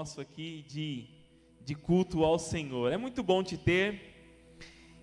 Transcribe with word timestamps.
nosso 0.00 0.18
aqui 0.18 0.64
de, 0.66 1.04
de 1.62 1.74
culto 1.74 2.24
ao 2.24 2.38
Senhor. 2.38 2.90
É 2.90 2.96
muito 2.96 3.22
bom 3.22 3.42
te 3.42 3.58
ter. 3.58 4.00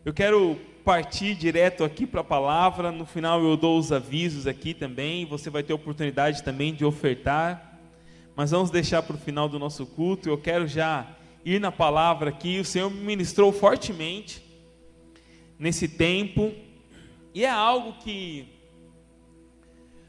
Eu 0.03 0.11
quero 0.11 0.59
partir 0.83 1.35
direto 1.35 1.83
aqui 1.83 2.07
para 2.07 2.21
a 2.21 2.23
palavra. 2.23 2.91
No 2.91 3.05
final 3.05 3.43
eu 3.43 3.55
dou 3.55 3.77
os 3.77 3.91
avisos 3.91 4.47
aqui 4.47 4.73
também. 4.73 5.23
Você 5.27 5.51
vai 5.51 5.61
ter 5.61 5.71
oportunidade 5.71 6.41
também 6.41 6.73
de 6.73 6.83
ofertar. 6.83 7.79
Mas 8.35 8.49
vamos 8.49 8.71
deixar 8.71 9.03
para 9.03 9.15
o 9.15 9.19
final 9.19 9.47
do 9.47 9.59
nosso 9.59 9.85
culto. 9.85 10.29
Eu 10.29 10.37
quero 10.39 10.67
já 10.67 11.07
ir 11.45 11.61
na 11.61 11.71
palavra 11.71 12.31
aqui. 12.31 12.59
O 12.59 12.65
Senhor 12.65 12.89
me 12.89 13.01
ministrou 13.01 13.53
fortemente 13.53 14.41
nesse 15.59 15.87
tempo. 15.87 16.51
E 17.35 17.45
é 17.45 17.51
algo 17.51 17.99
que 17.99 18.47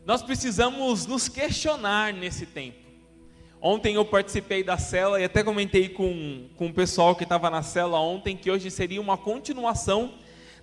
nós 0.07 0.23
precisamos 0.23 1.05
nos 1.05 1.29
questionar 1.29 2.15
nesse 2.15 2.47
tempo. 2.47 2.88
Ontem 3.61 3.97
eu 3.97 4.05
participei 4.05 4.63
da 4.63 4.79
cela 4.79 5.21
e 5.21 5.25
até 5.25 5.43
comentei 5.43 5.89
com, 5.89 6.47
com 6.57 6.69
o 6.69 6.73
pessoal 6.73 7.17
que 7.17 7.25
estava 7.25 7.51
na 7.51 7.61
cela 7.61 7.99
ontem 7.99 8.37
que 8.37 8.49
hoje 8.49 8.71
seria 8.71 9.01
uma 9.01 9.17
continuação 9.17 10.15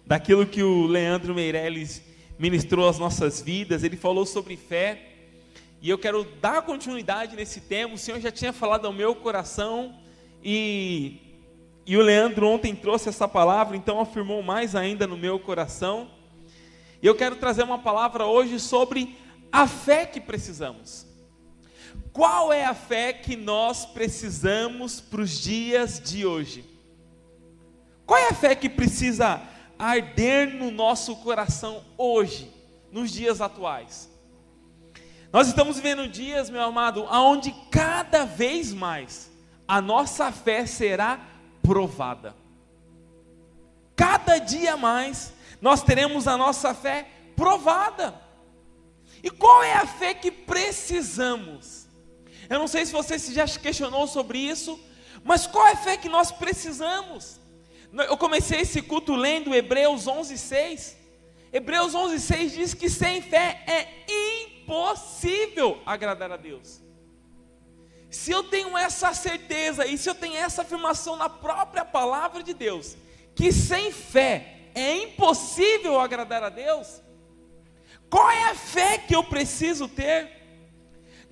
daquilo 0.06 0.46
que 0.46 0.64
o 0.64 0.88
Leandro 0.88 1.36
Meirelles 1.36 2.02
ministrou 2.40 2.88
às 2.88 2.98
nossas 2.98 3.42
vidas. 3.42 3.84
Ele 3.84 3.98
falou 3.98 4.26
sobre 4.26 4.56
fé 4.56 5.10
e 5.82 5.90
eu 5.90 5.98
quero 5.98 6.24
dar 6.40 6.62
continuidade 6.62 7.36
nesse 7.36 7.60
tema. 7.60 7.96
O 7.96 7.98
Senhor 7.98 8.22
já 8.22 8.32
tinha 8.32 8.54
falado 8.54 8.88
ao 8.88 8.94
meu 8.94 9.14
coração 9.14 9.94
e, 10.42 11.20
e 11.86 11.98
o 11.98 12.02
Leandro 12.02 12.48
ontem 12.48 12.74
trouxe 12.74 13.10
essa 13.10 13.28
palavra, 13.28 13.76
então 13.76 14.00
afirmou 14.00 14.42
mais 14.42 14.74
ainda 14.74 15.06
no 15.06 15.18
meu 15.18 15.38
coração. 15.38 16.10
E 17.04 17.08
eu 17.08 17.14
quero 17.14 17.36
trazer 17.36 17.64
uma 17.64 17.80
palavra 17.80 18.26
hoje 18.26 18.58
sobre 18.58 19.18
a 19.52 19.68
fé 19.68 20.06
que 20.06 20.22
precisamos. 20.22 21.14
Qual 22.16 22.54
é 22.54 22.64
a 22.64 22.74
fé 22.74 23.12
que 23.12 23.36
nós 23.36 23.86
precisamos 23.86 25.02
para 25.02 25.20
os 25.20 25.32
dias 25.32 26.00
de 26.00 26.26
hoje? 26.26 26.64
Qual 28.06 28.18
é 28.18 28.30
a 28.30 28.34
fé 28.34 28.56
que 28.56 28.70
precisa 28.70 29.42
arder 29.78 30.54
no 30.54 30.72
nosso 30.72 31.18
coração 31.18 31.84
hoje, 31.98 32.50
nos 32.90 33.12
dias 33.12 33.42
atuais? 33.42 34.10
Nós 35.30 35.50
estamos 35.50 35.76
vivendo 35.76 36.08
dias, 36.08 36.50
meu 36.50 36.62
amado, 36.62 37.06
aonde 37.10 37.54
cada 37.70 38.24
vez 38.24 38.72
mais 38.72 39.30
a 39.68 39.82
nossa 39.82 40.32
fé 40.32 40.66
será 40.66 41.20
provada. 41.62 42.34
Cada 43.94 44.38
dia 44.38 44.78
mais 44.78 45.34
nós 45.60 45.84
teremos 45.84 46.30
a 46.30 46.38
nossa 46.38 46.74
fé 46.74 47.10
provada. 47.36 48.18
E 49.22 49.30
qual 49.30 49.62
é 49.64 49.74
a 49.74 49.86
fé 49.86 50.14
que 50.14 50.32
precisamos? 50.32 51.85
Eu 52.50 52.60
não 52.60 52.68
sei 52.68 52.86
se 52.86 52.92
você 52.92 53.18
já 53.18 53.48
questionou 53.48 54.08
sobre 54.08 54.38
isso, 54.38 54.80
mas 55.24 55.48
qual 55.48 55.68
é 55.68 55.72
a 55.72 55.78
fé 55.78 55.98
que 55.98 56.10
nós 56.10 56.32
precisamos? 56.32 57.40
Eu 57.92 58.18
comecei 58.18 58.62
esse 58.62 58.82
culto 58.82 59.16
lendo 59.16 59.56
Hebreus 59.56 60.08
11:6. 60.08 60.96
Hebreus 61.52 61.94
11:6 61.94 62.54
diz 62.54 62.74
que 62.74 62.90
sem 62.90 63.22
fé 63.22 63.64
é 63.66 64.06
impossível 64.08 65.82
agradar 65.86 66.32
a 66.32 66.38
Deus. 66.38 66.82
Se 68.10 68.32
eu 68.32 68.44
tenho 68.44 68.78
essa 68.78 69.14
certeza 69.14 69.86
e 69.86 69.98
se 69.98 70.10
eu 70.10 70.16
tenho 70.16 70.36
essa 70.36 70.62
afirmação 70.62 71.16
na 71.16 71.30
própria 71.30 71.84
palavra 71.84 72.44
de 72.44 72.54
Deus, 72.54 72.96
que 73.34 73.52
sem 73.52 73.92
fé 73.92 74.70
é 74.74 75.04
impossível 75.04 76.00
agradar 76.00 76.44
a 76.44 76.50
Deus, 76.50 77.02
qual 78.10 78.30
é 78.30 78.44
a 78.46 78.56
fé 78.56 78.98
que 78.98 79.16
eu 79.16 79.24
preciso 79.24 79.88
ter? 79.88 80.45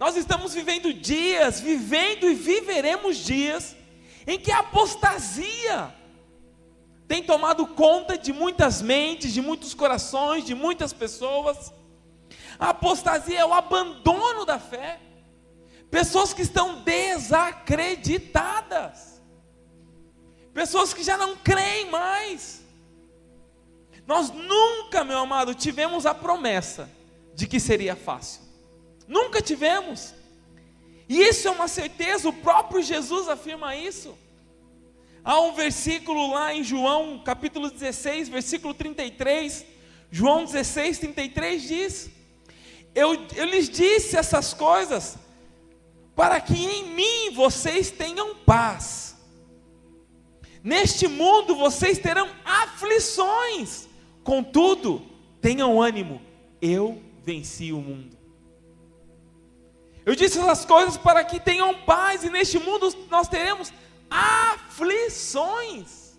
Nós 0.04 0.16
estamos 0.18 0.54
vivendo 0.54 0.94
dias, 0.94 1.62
vivendo 1.62 2.30
e 2.30 2.36
viveremos 2.36 3.16
dias, 3.16 3.74
em 4.28 4.38
que 4.38 4.52
a 4.52 4.60
apostasia 4.60 5.96
tem 7.08 7.24
tomado 7.24 7.66
conta 7.68 8.18
de 8.18 8.34
muitas 8.34 8.82
mentes, 8.82 9.32
de 9.32 9.42
muitos 9.42 9.74
corações, 9.74 10.44
de 10.44 10.54
muitas 10.54 10.92
pessoas. 10.92 11.72
A 12.60 12.72
apostasia 12.72 13.40
é 13.40 13.46
o 13.46 13.54
abandono 13.54 14.44
da 14.44 14.60
fé. 14.60 15.00
Pessoas 15.90 16.34
que 16.34 16.42
estão 16.42 16.82
desacreditadas. 16.82 19.22
Pessoas 20.54 20.94
que 20.94 21.02
já 21.02 21.16
não 21.16 21.38
creem 21.38 21.90
mais. 21.90 22.62
Nós 24.06 24.30
nunca, 24.32 25.06
meu 25.06 25.20
amado, 25.20 25.56
tivemos 25.56 26.06
a 26.06 26.14
promessa 26.14 26.90
de 27.34 27.48
que 27.48 27.58
seria 27.58 27.96
fácil. 27.96 28.43
Nunca 29.08 29.42
tivemos. 29.42 30.14
E 31.08 31.22
isso 31.22 31.48
é 31.48 31.52
uma 31.52 31.68
certeza, 31.68 32.30
o 32.30 32.34
próprio 32.34 32.82
Jesus 32.82 33.28
afirma 33.28 33.76
isso. 33.76 34.18
Há 35.24 35.40
um 35.42 35.54
versículo 35.54 36.32
lá 36.32 36.54
em 36.54 36.64
João, 36.64 37.22
capítulo 37.24 37.70
16, 37.70 38.30
versículo 38.30 38.74
33. 38.74 39.66
João 40.12 40.46
16, 40.46 41.00
33 41.00 41.64
diz: 41.64 42.10
eu, 42.94 43.14
eu 43.36 43.46
lhes 43.46 43.70
disse 43.70 44.16
essas 44.16 44.54
coisas 44.54 45.18
para 46.16 46.40
que 46.40 46.54
em 46.54 46.90
mim 46.90 47.32
vocês 47.34 47.90
tenham 47.90 48.36
paz. 48.36 49.16
Neste 50.64 51.08
mundo 51.08 51.56
vocês 51.56 51.98
terão 51.98 52.30
aflições, 52.46 53.88
Contudo, 54.24 55.02
tenham 55.42 55.82
ânimo, 55.82 56.22
eu 56.62 57.02
venci 57.24 57.74
o 57.74 57.82
mundo. 57.82 58.18
Eu 60.06 60.16
disse 60.16 60.40
essas 60.40 60.66
coisas 60.66 60.98
para 60.98 61.24
que 61.24 61.40
tenham 61.40 61.74
paz, 61.82 62.24
e 62.24 62.30
neste 62.30 62.60
mundo 62.60 62.94
nós 63.10 63.28
teremos 63.28 63.72
aflições. 64.10 66.18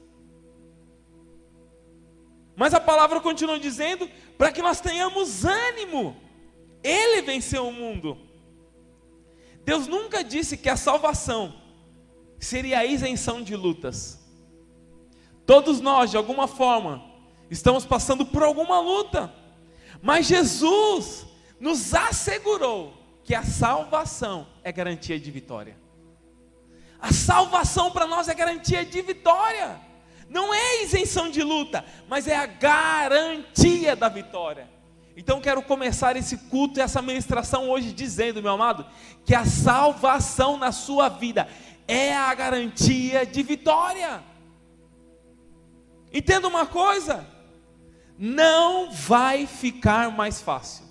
Mas 2.56 2.72
a 2.72 2.80
palavra 2.80 3.20
continua 3.20 3.58
dizendo 3.58 4.08
para 4.38 4.52
que 4.52 4.62
nós 4.62 4.80
tenhamos 4.80 5.44
ânimo. 5.44 6.16
Ele 6.82 7.22
venceu 7.22 7.68
o 7.68 7.72
mundo. 7.72 8.18
Deus 9.64 9.86
nunca 9.86 10.22
disse 10.22 10.56
que 10.56 10.68
a 10.68 10.76
salvação 10.76 11.54
seria 12.38 12.80
a 12.80 12.84
isenção 12.84 13.42
de 13.42 13.56
lutas. 13.56 14.20
Todos 15.46 15.80
nós, 15.80 16.10
de 16.10 16.16
alguma 16.16 16.46
forma, 16.46 17.02
estamos 17.50 17.84
passando 17.84 18.24
por 18.24 18.42
alguma 18.42 18.80
luta, 18.80 19.32
mas 20.02 20.26
Jesus 20.26 21.26
nos 21.58 21.94
assegurou 21.94 23.03
que 23.24 23.34
a 23.34 23.42
salvação 23.42 24.46
é 24.62 24.70
garantia 24.70 25.18
de 25.18 25.30
vitória. 25.30 25.76
A 27.00 27.12
salvação 27.12 27.90
para 27.90 28.06
nós 28.06 28.28
é 28.28 28.34
garantia 28.34 28.84
de 28.84 29.00
vitória. 29.00 29.80
Não 30.28 30.52
é 30.52 30.82
isenção 30.82 31.30
de 31.30 31.42
luta, 31.42 31.84
mas 32.08 32.28
é 32.28 32.36
a 32.36 32.46
garantia 32.46 33.96
da 33.96 34.08
vitória. 34.08 34.68
Então 35.16 35.40
quero 35.40 35.62
começar 35.62 36.16
esse 36.16 36.36
culto 36.36 36.78
e 36.78 36.82
essa 36.82 37.00
ministração 37.00 37.68
hoje 37.70 37.92
dizendo, 37.92 38.42
meu 38.42 38.52
amado, 38.52 38.86
que 39.24 39.34
a 39.34 39.44
salvação 39.44 40.56
na 40.56 40.72
sua 40.72 41.08
vida 41.08 41.48
é 41.86 42.14
a 42.14 42.34
garantia 42.34 43.24
de 43.24 43.42
vitória. 43.42 44.22
Entenda 46.12 46.48
uma 46.48 46.66
coisa: 46.66 47.26
não 48.18 48.90
vai 48.92 49.46
ficar 49.46 50.10
mais 50.10 50.40
fácil. 50.40 50.83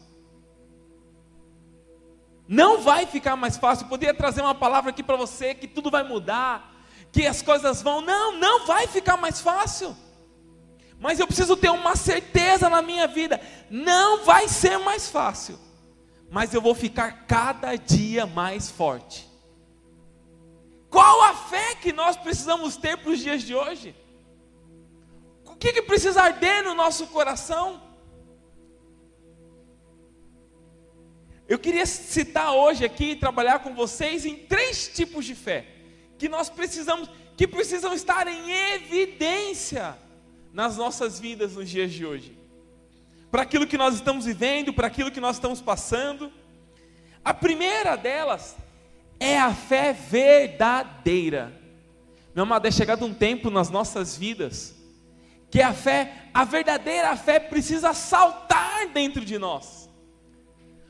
Não 2.47 2.81
vai 2.81 3.05
ficar 3.05 3.35
mais 3.35 3.57
fácil. 3.57 3.85
Eu 3.85 3.89
poderia 3.89 4.13
trazer 4.13 4.41
uma 4.41 4.55
palavra 4.55 4.89
aqui 4.89 5.01
para 5.01 5.15
você 5.15 5.53
que 5.53 5.67
tudo 5.67 5.89
vai 5.89 6.03
mudar, 6.03 6.73
que 7.11 7.25
as 7.25 7.41
coisas 7.41 7.81
vão. 7.81 8.01
Não, 8.01 8.37
não 8.37 8.65
vai 8.65 8.87
ficar 8.87 9.17
mais 9.17 9.41
fácil. 9.41 9.95
Mas 11.00 11.19
eu 11.19 11.27
preciso 11.27 11.57
ter 11.57 11.69
uma 11.69 11.95
certeza 11.95 12.69
na 12.69 12.81
minha 12.81 13.07
vida: 13.07 13.39
não 13.69 14.23
vai 14.23 14.47
ser 14.47 14.77
mais 14.79 15.09
fácil, 15.09 15.59
mas 16.31 16.53
eu 16.53 16.62
vou 16.62 16.73
ficar 16.73 17.25
cada 17.27 17.75
dia 17.75 18.25
mais 18.25 18.69
forte. 18.71 19.29
Qual 20.89 21.23
a 21.23 21.33
fé 21.33 21.75
que 21.75 21.91
nós 21.91 22.15
precisamos 22.15 22.77
ter 22.77 22.97
para 22.97 23.12
os 23.12 23.19
dias 23.19 23.44
de 23.44 23.53
hoje? 23.53 23.95
O 25.45 25.56
que, 25.56 25.73
que 25.73 25.81
precisa 25.81 26.21
arder 26.21 26.63
no 26.63 26.73
nosso 26.73 27.07
coração? 27.07 27.81
Eu 31.48 31.60
queria 31.60 31.86
citar 31.86 32.54
hoje 32.54 32.86
aqui 32.86 33.12
e 33.12 33.16
trabalhar 33.16 33.60
com 33.60 33.74
vocês 33.74 34.25
em 34.25 34.36
três 34.36 34.88
tipos 34.88 35.25
de 35.25 35.36
fé 35.36 35.66
que 36.18 36.30
nós 36.30 36.50
precisamos, 36.50 37.10
que 37.36 37.48
precisam 37.48 37.94
estar 37.94 38.28
em 38.28 38.51
evidência 38.74 39.98
nas 40.54 40.78
nossas 40.78 41.19
vidas 41.19 41.56
nos 41.56 41.69
dias 41.69 41.92
de 41.92 42.06
hoje. 42.06 42.38
Para 43.30 43.42
aquilo 43.42 43.68
que 43.68 43.78
nós 43.78 43.95
estamos 43.95 44.25
vivendo, 44.25 44.74
para 44.74 44.88
aquilo 44.88 45.12
que 45.12 45.19
nós 45.19 45.36
estamos 45.36 45.60
passando. 45.60 46.31
A 47.25 47.34
primeira 47.34 47.95
delas 47.95 48.56
é 49.19 49.38
a 49.38 49.54
fé 49.54 49.92
verdadeira. 49.92 51.51
Meu 52.34 52.44
amado, 52.44 52.68
é 52.68 52.72
chegado 52.72 53.06
um 53.06 53.13
tempo 53.13 53.50
nas 53.50 53.69
nossas 53.69 54.16
vidas 54.16 54.75
que 55.50 55.62
a 55.62 55.74
fé, 55.74 56.30
a 56.34 56.44
verdadeira 56.44 57.16
fé 57.16 57.40
precisa 57.40 57.94
saltar 57.94 58.88
dentro 58.88 59.24
de 59.24 59.38
nós. 59.38 59.82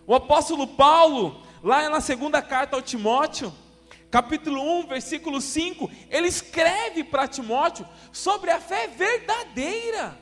O 0.06 0.14
apóstolo 0.14 0.68
Paulo, 0.68 1.42
lá 1.64 1.90
na 1.90 2.02
segunda 2.02 2.42
carta 2.42 2.76
ao 2.76 2.82
Timóteo, 2.82 3.54
capítulo 4.12 4.62
1, 4.80 4.88
versículo 4.88 5.40
5, 5.40 5.90
ele 6.10 6.28
escreve 6.28 7.04
para 7.04 7.28
Timóteo 7.28 7.88
sobre 8.12 8.52
a 8.52 8.60
fé 8.60 8.88
verdadeira. 8.88 10.18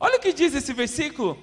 Olha 0.00 0.16
o 0.16 0.20
que 0.20 0.32
diz 0.32 0.54
esse 0.54 0.72
versículo. 0.72 1.38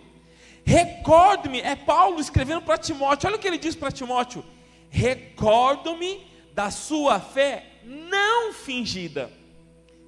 Recordo-me, 0.63 1.61
é 1.61 1.75
Paulo 1.75 2.19
escrevendo 2.19 2.61
para 2.61 2.77
Timóteo. 2.77 3.27
Olha 3.27 3.37
o 3.37 3.39
que 3.39 3.47
ele 3.47 3.57
diz 3.57 3.75
para 3.75 3.91
Timóteo: 3.91 4.43
Recordo-me 4.89 6.27
da 6.53 6.69
sua 6.71 7.19
fé 7.19 7.65
não 7.83 8.53
fingida, 8.53 9.31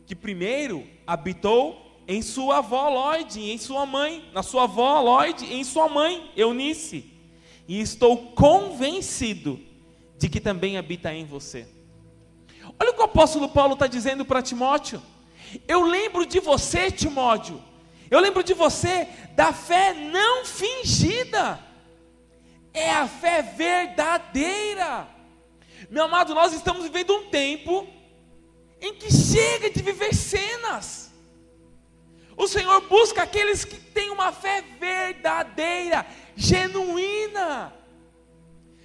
que 0.05 0.15
primeiro 0.15 0.85
habitou 1.07 2.01
em 2.07 2.21
sua 2.21 2.57
avó 2.57 2.89
Lloyd, 2.89 3.39
em 3.39 3.57
sua 3.57 3.85
mãe, 3.85 4.29
na 4.33 4.43
sua 4.43 4.63
avó 4.63 4.99
Lloyd, 4.99 5.45
em 5.53 5.63
sua 5.63 5.87
mãe 5.87 6.31
Eunice, 6.35 7.12
e 7.67 7.79
estou 7.79 8.31
convencido 8.33 9.59
de 10.17 10.29
que 10.29 10.39
também 10.39 10.77
habita 10.77 11.13
em 11.13 11.25
você. 11.25 11.67
Olha 12.79 12.91
o 12.91 12.93
que 12.93 13.01
o 13.01 13.05
apóstolo 13.05 13.49
Paulo 13.49 13.73
está 13.73 13.87
dizendo 13.87 14.25
para 14.25 14.41
Timóteo. 14.41 15.01
Eu 15.67 15.81
lembro 15.81 16.25
de 16.25 16.39
você, 16.39 16.89
Timóteo. 16.91 17.61
Eu 18.09 18.19
lembro 18.19 18.43
de 18.43 18.53
você 18.53 19.07
da 19.35 19.51
fé 19.51 19.93
não 19.93 20.45
fingida. 20.45 21.59
É 22.73 22.91
a 22.91 23.07
fé 23.07 23.41
verdadeira. 23.41 25.07
Meu 25.89 26.05
amado, 26.05 26.33
nós 26.33 26.53
estamos 26.53 26.83
vivendo 26.83 27.15
um 27.15 27.29
tempo 27.29 27.87
em 28.81 28.93
que 28.95 29.11
chega 29.11 29.69
de 29.69 29.81
viver 29.81 30.13
cenas. 30.13 31.02
O 32.35 32.47
Senhor 32.47 32.81
busca 32.81 33.23
aqueles 33.23 33.63
que 33.63 33.77
têm 33.77 34.09
uma 34.09 34.31
fé 34.31 34.63
verdadeira, 34.79 36.05
genuína. 36.35 37.73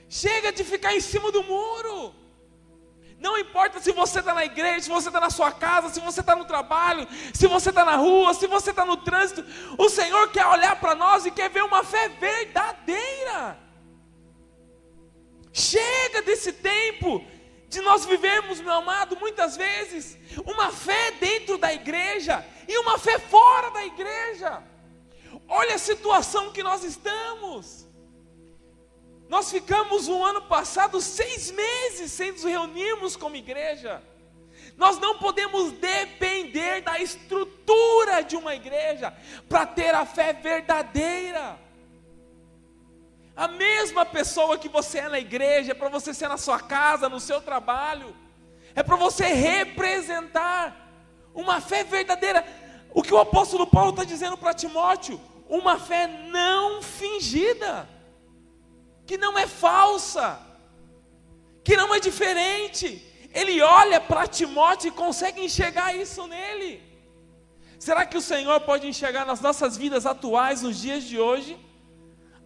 Chega 0.09 0.53
de 0.53 0.65
ficar 0.65 0.95
em 0.95 1.01
cima 1.01 1.31
do 1.31 1.43
muro. 1.43 2.15
Não 3.19 3.37
importa 3.37 3.81
se 3.81 3.91
você 3.93 4.21
está 4.21 4.33
na 4.33 4.45
igreja, 4.45 4.83
se 4.83 4.89
você 4.89 5.09
está 5.09 5.19
na 5.19 5.31
sua 5.31 5.51
casa, 5.51 5.89
se 5.89 5.99
você 5.99 6.21
está 6.21 6.37
no 6.37 6.45
trabalho, 6.45 7.07
se 7.35 7.47
você 7.49 7.71
está 7.71 7.85
na 7.85 7.97
rua, 7.97 8.33
se 8.33 8.47
você 8.47 8.71
está 8.71 8.85
no 8.85 8.97
trânsito. 8.97 9.45
O 9.77 9.89
Senhor 9.89 10.31
quer 10.31 10.47
olhar 10.47 10.77
para 10.79 10.95
nós 10.95 11.27
e 11.27 11.31
quer 11.31 11.51
ver 11.51 11.65
uma 11.65 11.83
fé 11.83 12.09
verdadeira. 12.09 13.59
Chega 15.53 16.23
desse 16.23 16.53
tempo 16.53 17.25
de 17.69 17.81
nós 17.83 18.07
vivermos, 18.07 18.61
meu 18.61 18.73
amado, 18.73 19.17
muitas 19.17 19.57
vezes, 19.57 20.17
uma 20.45 20.73
fé 20.73 21.11
dentro 21.13 21.59
da 21.59 21.73
igreja 21.73 22.45
e 22.67 22.79
uma 22.79 22.99
fé 22.99 23.19
fora 23.19 23.71
da 23.71 23.85
igreja. 23.85 24.63
Olha 25.47 25.75
a 25.75 25.79
situação 25.79 26.51
que 26.51 26.63
nós 26.63 26.83
estamos. 26.83 27.87
Nós 29.29 29.51
ficamos 29.51 30.09
um 30.09 30.25
ano 30.25 30.43
passado 30.43 31.01
seis 31.01 31.51
meses 31.51 32.11
sem 32.11 32.33
nos 32.33 32.45
reunirmos 32.45 33.17
como 33.17 33.37
igreja. 33.37 34.03
Nós 34.77 34.99
não 34.99 35.19
podemos 35.19 35.73
depender 35.73 36.81
da 36.81 36.99
estrutura 36.99 38.23
de 38.23 38.37
uma 38.37 38.55
igreja 38.55 39.15
para 39.47 39.67
ter 39.67 39.95
a 39.95 40.07
fé 40.07 40.33
verdadeira. 40.33 41.59
A 43.39 43.47
mesma 43.47 44.05
pessoa 44.05 44.59
que 44.59 44.69
você 44.69 44.99
é 44.99 45.09
na 45.09 45.21
igreja, 45.21 45.71
é 45.71 45.75
para 45.75 45.89
você 45.89 46.13
ser 46.13 46.27
na 46.27 46.37
sua 46.37 46.59
casa, 46.59 47.09
no 47.09 47.21
seu 47.21 47.41
trabalho, 47.41 48.13
é 48.75 48.83
para 48.83 48.97
você 48.97 49.27
representar 49.27 50.77
uma 51.33 51.61
fé 51.61 51.85
verdadeira. 51.85 52.45
O 52.93 53.01
que 53.01 53.15
o 53.15 53.19
apóstolo 53.19 53.65
Paulo 53.65 53.91
está 53.91 54.03
dizendo 54.03 54.37
para 54.37 54.53
Timóteo? 54.53 55.21
Uma 55.49 55.79
fé 55.79 56.09
não 56.09 56.83
fingida 56.83 57.89
que 59.07 59.17
não 59.17 59.39
é 59.39 59.47
falsa, 59.47 60.41
que 61.63 61.77
não 61.77 61.95
é 61.95 62.01
diferente. 62.01 63.07
Ele 63.33 63.63
olha 63.63 64.01
para 64.01 64.27
Timóteo 64.27 64.89
e 64.89 64.91
consegue 64.91 65.45
enxergar 65.45 65.95
isso 65.95 66.27
nele. 66.27 66.83
Será 67.79 68.05
que 68.05 68.17
o 68.19 68.21
Senhor 68.21 68.61
pode 68.63 68.89
enxergar 68.89 69.25
nas 69.25 69.41
nossas 69.41 69.77
vidas 69.77 70.07
atuais, 70.07 70.63
nos 70.63 70.81
dias 70.81 71.05
de 71.05 71.21
hoje? 71.21 71.68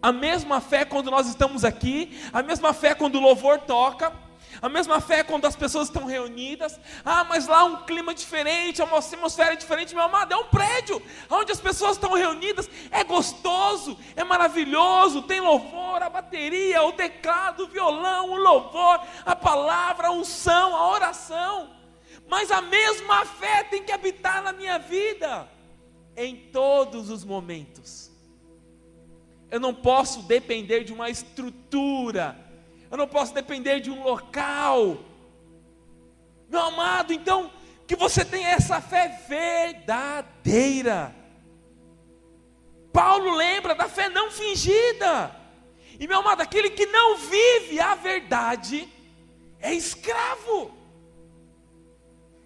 A 0.03 0.11
mesma 0.11 0.59
fé 0.59 0.83
quando 0.83 1.09
nós 1.09 1.27
estamos 1.27 1.63
aqui, 1.63 2.21
a 2.33 2.43
mesma 2.43 2.73
fé 2.73 2.93
quando 2.93 3.15
o 3.15 3.21
louvor 3.21 3.59
toca, 3.59 4.11
a 4.61 4.67
mesma 4.67 4.99
fé 4.99 5.23
quando 5.23 5.45
as 5.45 5.55
pessoas 5.55 5.87
estão 5.87 6.03
reunidas. 6.03 6.77
Ah, 7.05 7.23
mas 7.23 7.47
lá 7.47 7.63
um 7.63 7.85
clima 7.85 8.13
diferente, 8.13 8.81
uma 8.81 8.97
atmosfera 8.97 9.55
diferente, 9.55 9.95
meu 9.95 10.03
amado. 10.03 10.33
É 10.33 10.37
um 10.37 10.49
prédio 10.49 11.01
onde 11.29 11.53
as 11.53 11.61
pessoas 11.61 11.93
estão 11.93 12.11
reunidas. 12.11 12.69
É 12.91 13.01
gostoso, 13.05 13.97
é 14.13 14.25
maravilhoso. 14.25 15.21
Tem 15.21 15.39
louvor, 15.39 16.03
a 16.03 16.09
bateria, 16.09 16.83
o 16.83 16.91
teclado, 16.91 17.63
o 17.63 17.67
violão, 17.67 18.31
o 18.31 18.35
louvor, 18.35 18.99
a 19.25 19.35
palavra, 19.37 20.09
a 20.09 20.11
unção, 20.11 20.75
a 20.75 20.91
oração. 20.91 21.69
Mas 22.27 22.51
a 22.51 22.59
mesma 22.59 23.25
fé 23.25 23.63
tem 23.63 23.83
que 23.83 23.91
habitar 23.93 24.43
na 24.43 24.51
minha 24.51 24.77
vida 24.77 25.49
em 26.17 26.35
todos 26.35 27.09
os 27.09 27.23
momentos. 27.23 28.12
Eu 29.53 29.59
não 29.59 29.73
posso 29.73 30.23
depender 30.23 30.83
de 30.83 30.91
uma 30.91 31.09
estrutura 31.09 32.43
eu 32.93 32.97
não 32.97 33.07
posso 33.07 33.33
depender 33.33 33.79
de 33.79 33.89
um 33.89 34.03
local. 34.03 34.99
Meu 36.47 36.61
amado, 36.61 37.11
então, 37.11 37.51
que 37.87 37.95
você 37.95 38.23
tenha 38.23 38.49
essa 38.49 38.79
fé 38.79 39.19
verdadeira. 39.27 41.11
Paulo 42.93 43.31
lembra 43.31 43.73
da 43.73 43.89
fé 43.89 44.09
não 44.09 44.29
fingida. 44.29 45.35
E 45.99 46.05
meu 46.05 46.19
amado, 46.19 46.41
aquele 46.41 46.69
que 46.69 46.85
não 46.85 47.17
vive 47.17 47.79
a 47.79 47.95
verdade 47.95 48.87
é 49.59 49.73
escravo. 49.73 50.71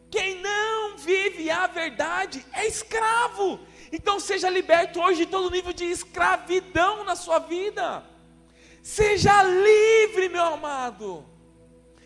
Quem 0.09 0.39
não 0.39 0.95
vive 0.95 1.51
a 1.51 1.67
verdade 1.67 2.45
é 2.53 2.65
escravo. 2.65 3.59
Então 3.91 4.19
seja 4.19 4.49
liberto 4.49 4.99
hoje 4.99 5.25
de 5.25 5.31
todo 5.31 5.51
nível 5.51 5.73
de 5.73 5.85
escravidão 5.85 7.03
na 7.03 7.15
sua 7.15 7.39
vida. 7.39 8.03
Seja 8.83 9.43
livre, 9.43 10.29
meu 10.29 10.43
amado. 10.43 11.25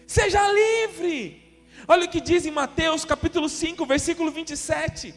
Seja 0.06 0.42
livre. 0.52 1.42
Olha 1.88 2.06
o 2.06 2.10
que 2.10 2.22
diz 2.22 2.46
em 2.46 2.52
Mateus 2.52 3.06
capítulo 3.06 3.50
5, 3.50 3.86
versículo 3.86 4.32
27. 4.32 5.14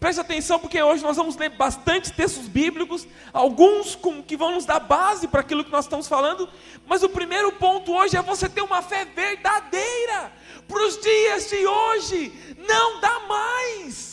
Preste 0.00 0.20
atenção, 0.20 0.60
porque 0.60 0.80
hoje 0.80 1.02
nós 1.02 1.16
vamos 1.16 1.36
ler 1.36 1.50
bastante 1.50 2.12
textos 2.12 2.46
bíblicos, 2.46 3.06
alguns 3.32 3.96
com, 3.96 4.22
que 4.22 4.36
vão 4.36 4.52
nos 4.52 4.64
dar 4.64 4.78
base 4.78 5.26
para 5.26 5.40
aquilo 5.40 5.64
que 5.64 5.72
nós 5.72 5.86
estamos 5.86 6.06
falando, 6.06 6.48
mas 6.86 7.02
o 7.02 7.08
primeiro 7.08 7.50
ponto 7.52 7.92
hoje 7.92 8.16
é 8.16 8.22
você 8.22 8.48
ter 8.48 8.62
uma 8.62 8.80
fé 8.80 9.04
verdadeira 9.04 10.32
para 10.68 10.86
os 10.86 11.00
dias 11.00 11.50
de 11.50 11.66
hoje. 11.66 12.32
Não 12.58 13.00
dá 13.00 13.20
mais 13.20 14.07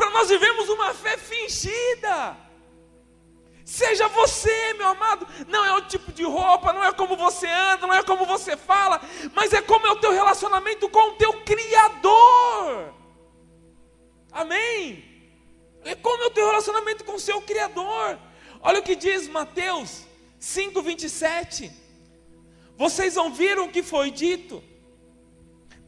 para 0.00 0.08
nós 0.08 0.30
vivemos 0.30 0.66
uma 0.70 0.94
fé 0.94 1.18
fingida. 1.18 2.34
Seja 3.66 4.08
você, 4.08 4.72
meu 4.72 4.88
amado. 4.88 5.28
Não 5.46 5.62
é 5.62 5.74
o 5.74 5.82
tipo 5.82 6.10
de 6.10 6.24
roupa, 6.24 6.72
não 6.72 6.82
é 6.82 6.90
como 6.90 7.18
você 7.18 7.46
anda, 7.46 7.86
não 7.86 7.94
é 7.94 8.02
como 8.02 8.24
você 8.24 8.56
fala, 8.56 8.98
mas 9.34 9.52
é 9.52 9.60
como 9.60 9.86
é 9.86 9.90
o 9.90 10.00
teu 10.00 10.10
relacionamento 10.10 10.88
com 10.88 11.10
o 11.10 11.16
teu 11.16 11.34
Criador. 11.42 12.94
Amém? 14.32 15.04
É 15.84 15.94
como 15.94 16.22
é 16.22 16.26
o 16.28 16.30
teu 16.30 16.46
relacionamento 16.46 17.04
com 17.04 17.16
o 17.16 17.20
seu 17.20 17.42
Criador. 17.42 18.18
Olha 18.62 18.80
o 18.80 18.82
que 18.82 18.96
diz 18.96 19.28
Mateus 19.28 20.06
5,27. 20.40 21.70
Vocês 22.74 23.18
ouviram 23.18 23.66
o 23.66 23.70
que 23.70 23.82
foi 23.82 24.10
dito? 24.10 24.64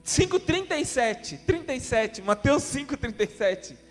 5,37. 0.05 1.47
37. 1.47 2.21
Mateus 2.21 2.63
5,37. 2.65 3.82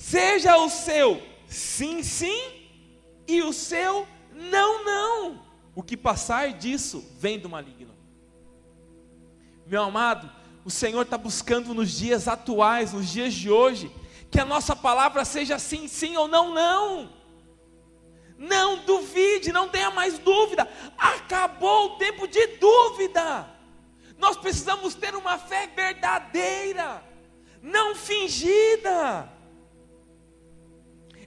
Seja 0.00 0.56
o 0.56 0.70
seu 0.70 1.22
sim, 1.46 2.02
sim 2.02 2.70
e 3.28 3.42
o 3.42 3.52
seu 3.52 4.08
não, 4.32 4.82
não. 4.82 5.42
O 5.74 5.82
que 5.82 5.94
passar 5.94 6.54
disso 6.54 7.04
vem 7.18 7.38
do 7.38 7.50
maligno. 7.50 7.94
Meu 9.66 9.82
amado, 9.82 10.28
o 10.64 10.70
Senhor 10.70 11.02
está 11.02 11.18
buscando 11.18 11.74
nos 11.74 11.92
dias 11.92 12.26
atuais, 12.26 12.94
nos 12.94 13.10
dias 13.10 13.34
de 13.34 13.50
hoje, 13.50 13.94
que 14.30 14.40
a 14.40 14.44
nossa 14.46 14.74
palavra 14.74 15.22
seja 15.22 15.58
sim, 15.58 15.86
sim 15.86 16.16
ou 16.16 16.26
não, 16.26 16.54
não. 16.54 17.12
Não 18.38 18.78
duvide, 18.78 19.52
não 19.52 19.68
tenha 19.68 19.90
mais 19.90 20.18
dúvida. 20.18 20.66
Acabou 20.96 21.88
o 21.88 21.96
tempo 21.98 22.26
de 22.26 22.46
dúvida. 22.56 23.46
Nós 24.16 24.38
precisamos 24.38 24.94
ter 24.94 25.14
uma 25.14 25.36
fé 25.36 25.66
verdadeira, 25.66 27.04
não 27.62 27.94
fingida. 27.94 29.39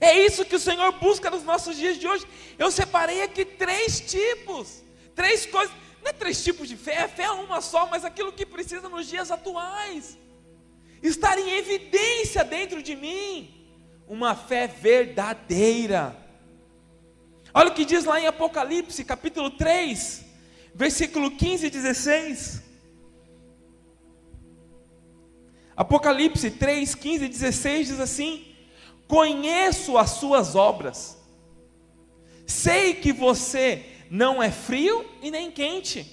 É 0.00 0.18
isso 0.18 0.44
que 0.44 0.56
o 0.56 0.60
Senhor 0.60 0.92
busca 0.92 1.30
nos 1.30 1.42
nossos 1.42 1.76
dias 1.76 1.98
de 1.98 2.06
hoje. 2.06 2.26
Eu 2.58 2.70
separei 2.70 3.22
aqui 3.22 3.44
três 3.44 4.00
tipos, 4.00 4.82
três 5.14 5.46
coisas. 5.46 5.74
Não 6.02 6.10
é 6.10 6.12
três 6.12 6.42
tipos 6.42 6.68
de 6.68 6.76
fé, 6.76 6.94
é 6.94 7.08
fé 7.08 7.30
uma 7.30 7.60
só, 7.60 7.86
mas 7.86 8.04
aquilo 8.04 8.32
que 8.32 8.44
precisa 8.44 8.88
nos 8.88 9.06
dias 9.06 9.30
atuais. 9.30 10.18
Estar 11.02 11.38
em 11.38 11.50
evidência 11.56 12.44
dentro 12.44 12.82
de 12.82 12.94
mim. 12.94 13.66
Uma 14.06 14.34
fé 14.34 14.66
verdadeira. 14.66 16.16
Olha 17.52 17.70
o 17.70 17.74
que 17.74 17.84
diz 17.84 18.04
lá 18.04 18.20
em 18.20 18.26
Apocalipse, 18.26 19.04
capítulo 19.04 19.50
3, 19.50 20.24
versículo 20.74 21.30
15 21.30 21.66
e 21.66 21.70
16. 21.70 22.62
Apocalipse 25.76 26.50
3, 26.50 26.94
15 26.94 27.24
e 27.24 27.28
16 27.28 27.86
diz 27.88 28.00
assim: 28.00 28.53
Conheço 29.06 29.98
as 29.98 30.10
suas 30.10 30.54
obras, 30.54 31.18
sei 32.46 32.94
que 32.94 33.12
você 33.12 33.84
não 34.10 34.42
é 34.42 34.50
frio 34.50 35.04
e 35.22 35.30
nem 35.30 35.50
quente. 35.50 36.06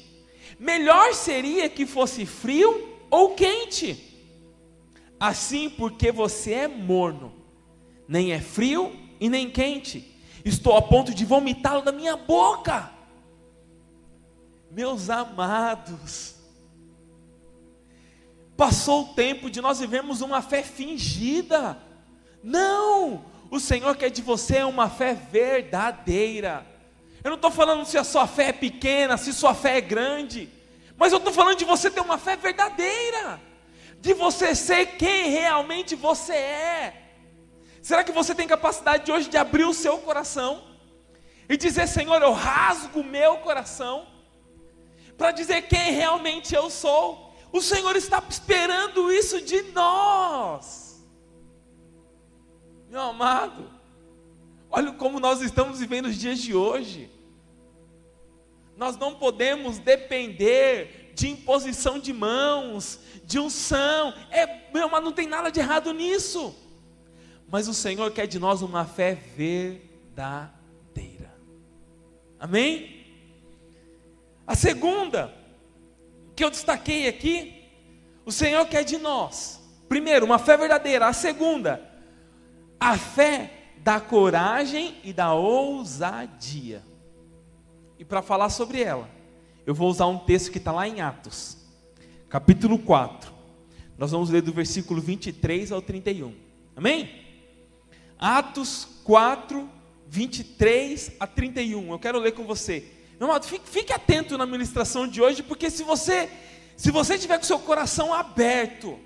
Melhor 0.60 1.13
seria 1.13 1.69
que 1.69 1.86
fosse 1.86 2.25
frio 2.25 2.98
ou 3.10 3.36
quente. 3.36 4.10
Assim, 5.19 5.69
porque 5.69 6.12
você 6.12 6.53
é 6.53 6.67
morno, 6.67 7.31
nem 8.07 8.31
é 8.31 8.41
frio 8.41 8.95
e 9.19 9.29
nem 9.29 9.50
quente, 9.51 10.19
estou 10.43 10.75
a 10.75 10.81
ponto 10.81 11.13
de 11.13 11.24
vomitá-lo 11.25 11.83
da 11.83 11.91
minha 11.91 12.17
boca. 12.17 12.91
Meus 14.71 15.10
amados, 15.10 16.36
passou 18.57 19.03
o 19.03 19.13
tempo 19.13 19.50
de 19.50 19.62
nós 19.62 19.79
vivemos 19.79 20.21
uma 20.21 20.41
fé 20.41 20.63
fingida. 20.63 21.77
Não! 22.43 23.25
O 23.50 23.60
Senhor 23.60 23.95
quer 23.98 24.10
de 24.10 24.21
você 24.21 24.63
uma 24.63 24.89
fé 24.89 25.13
verdadeira. 25.13 26.65
Eu 27.24 27.29
não 27.29 27.36
estou 27.36 27.51
falando 27.51 27.86
se 27.86 27.98
a 27.98 28.03
sua 28.03 28.25
fé 28.25 28.48
é 28.48 28.53
pequena, 28.53 29.17
se 29.17 29.33
sua 29.33 29.53
fé 29.53 29.77
é 29.77 29.81
grande, 29.81 30.50
mas 30.98 31.12
eu 31.12 31.17
estou 31.17 31.33
falando 31.33 31.57
de 31.57 31.65
você 31.65 31.89
ter 31.89 32.01
uma 32.01 32.17
fé 32.17 32.36
verdadeira, 32.36 33.39
de 34.00 34.13
você 34.13 34.55
ser 34.55 34.98
quem 34.98 35.29
realmente 35.29 35.95
você 35.95 36.33
é. 36.33 37.01
Será 37.81 38.03
que 38.03 38.12
você 38.12 38.33
tem 38.33 38.48
capacidade 38.48 39.12
hoje 39.12 39.29
de 39.29 39.38
abrir 39.38 39.65
o 39.65 39.74
seu 39.74 39.98
coração 40.00 40.63
e 41.50 41.57
dizer: 41.57 41.88
Senhor, 41.88 42.21
eu 42.21 42.31
rasgo 42.31 43.01
o 43.01 43.03
meu 43.03 43.38
coração, 43.38 44.07
para 45.17 45.31
dizer 45.31 45.63
quem 45.63 45.91
realmente 45.91 46.55
eu 46.55 46.69
sou? 46.69 47.36
O 47.51 47.62
Senhor 47.62 47.95
está 47.95 48.24
esperando 48.29 49.12
isso 49.12 49.41
de 49.41 49.62
nós, 49.74 50.80
meu 52.91 53.01
amado. 53.01 53.71
Olha 54.69 54.91
como 54.91 55.17
nós 55.17 55.41
estamos 55.41 55.79
vivendo 55.79 56.07
os 56.07 56.17
dias 56.17 56.39
de 56.39 56.53
hoje. 56.53 57.10
Nós 58.75 58.98
não 58.98 59.15
podemos 59.15 59.79
depender 59.79 61.13
de 61.15 61.29
imposição 61.29 61.98
de 61.98 62.12
mãos, 62.12 63.00
de 63.24 63.39
unção. 63.39 64.13
É, 64.29 64.69
meu, 64.74 64.89
mas 64.89 65.01
não 65.01 65.13
tem 65.13 65.25
nada 65.25 65.50
de 65.50 65.62
errado 65.62 65.93
nisso. 65.93 66.53
Mas 67.48 67.69
o 67.69 67.74
Senhor 67.74 68.12
quer 68.12 68.27
de 68.27 68.38
nós 68.38 68.62
uma 68.62 68.83
fé 68.83 69.13
verdadeira. 69.38 70.51
Amém? 72.38 73.05
A 74.45 74.53
segunda 74.53 75.33
que 76.36 76.43
eu 76.43 76.50
destaquei 76.50 77.07
aqui, 77.07 77.69
o 78.25 78.33
Senhor 78.33 78.65
quer 78.65 78.83
de 78.83 78.98
nós. 78.98 79.62
Primeiro, 79.88 80.25
uma 80.25 80.39
fé 80.39 80.57
verdadeira. 80.57 81.07
A 81.07 81.13
segunda, 81.13 81.90
a 82.81 82.97
fé 82.97 83.51
da 83.77 84.00
coragem 84.00 84.97
e 85.03 85.13
da 85.13 85.35
ousadia. 85.35 86.83
E 88.00 88.03
para 88.03 88.23
falar 88.23 88.50
sobre 88.50 88.81
ela, 88.81 89.07
eu 89.67 89.75
vou 89.75 89.88
usar 89.88 90.07
um 90.07 90.17
texto 90.17 90.51
que 90.51 90.57
está 90.57 90.71
lá 90.71 90.88
em 90.88 91.00
Atos, 91.00 91.57
capítulo 92.27 92.79
4. 92.79 93.31
Nós 94.00 94.09
vamos 94.09 94.31
ler 94.31 94.41
do 94.41 94.51
versículo 94.51 95.00
23 95.00 95.71
ao 95.71 95.79
31. 95.79 96.33
Amém? 96.75 97.21
Atos 98.17 98.88
4, 99.03 99.69
23 100.07 101.11
a 101.19 101.27
31. 101.27 101.91
Eu 101.91 102.00
quero 102.00 102.17
ler 102.17 102.31
com 102.31 102.45
você. 102.45 102.83
Meu 103.19 103.29
amado, 103.29 103.45
fique, 103.45 103.69
fique 103.69 103.93
atento 103.93 104.39
na 104.39 104.47
ministração 104.47 105.07
de 105.07 105.21
hoje, 105.21 105.43
porque 105.43 105.69
se 105.69 105.83
você 105.83 106.27
se 106.75 106.89
você 106.89 107.15
tiver 107.15 107.38
com 107.38 107.43
seu 107.43 107.59
coração 107.59 108.11
aberto, 108.11 109.00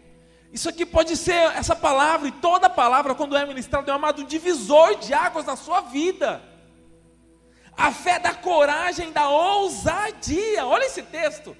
isso 0.55 0.69
aqui 0.69 0.85
pode 0.85 1.17
ser, 1.17 1.33
essa 1.33 1.75
palavra 1.75 2.29
e 2.29 2.31
toda 2.31 2.69
palavra, 2.69 3.13
quando 3.13 3.35
é 3.35 3.45
ministrada, 3.45 3.91
é 3.91 3.93
amado 3.93 4.23
divisor 4.23 4.95
de 4.95 5.13
águas 5.13 5.45
na 5.45 5.57
sua 5.57 5.81
vida. 5.81 6.41
A 7.75 7.91
fé 7.91 8.19
da 8.19 8.33
coragem, 8.33 9.11
da 9.11 9.27
ousadia. 9.29 10.65
Olha 10.65 10.85
esse 10.85 11.03
texto. 11.03 11.57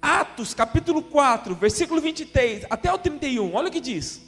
Atos, 0.00 0.54
capítulo 0.54 1.02
4, 1.02 1.54
versículo 1.54 2.00
23 2.00 2.64
até 2.70 2.90
o 2.90 2.96
31. 2.96 3.54
Olha 3.54 3.68
o 3.68 3.70
que 3.70 3.78
diz. 3.78 4.22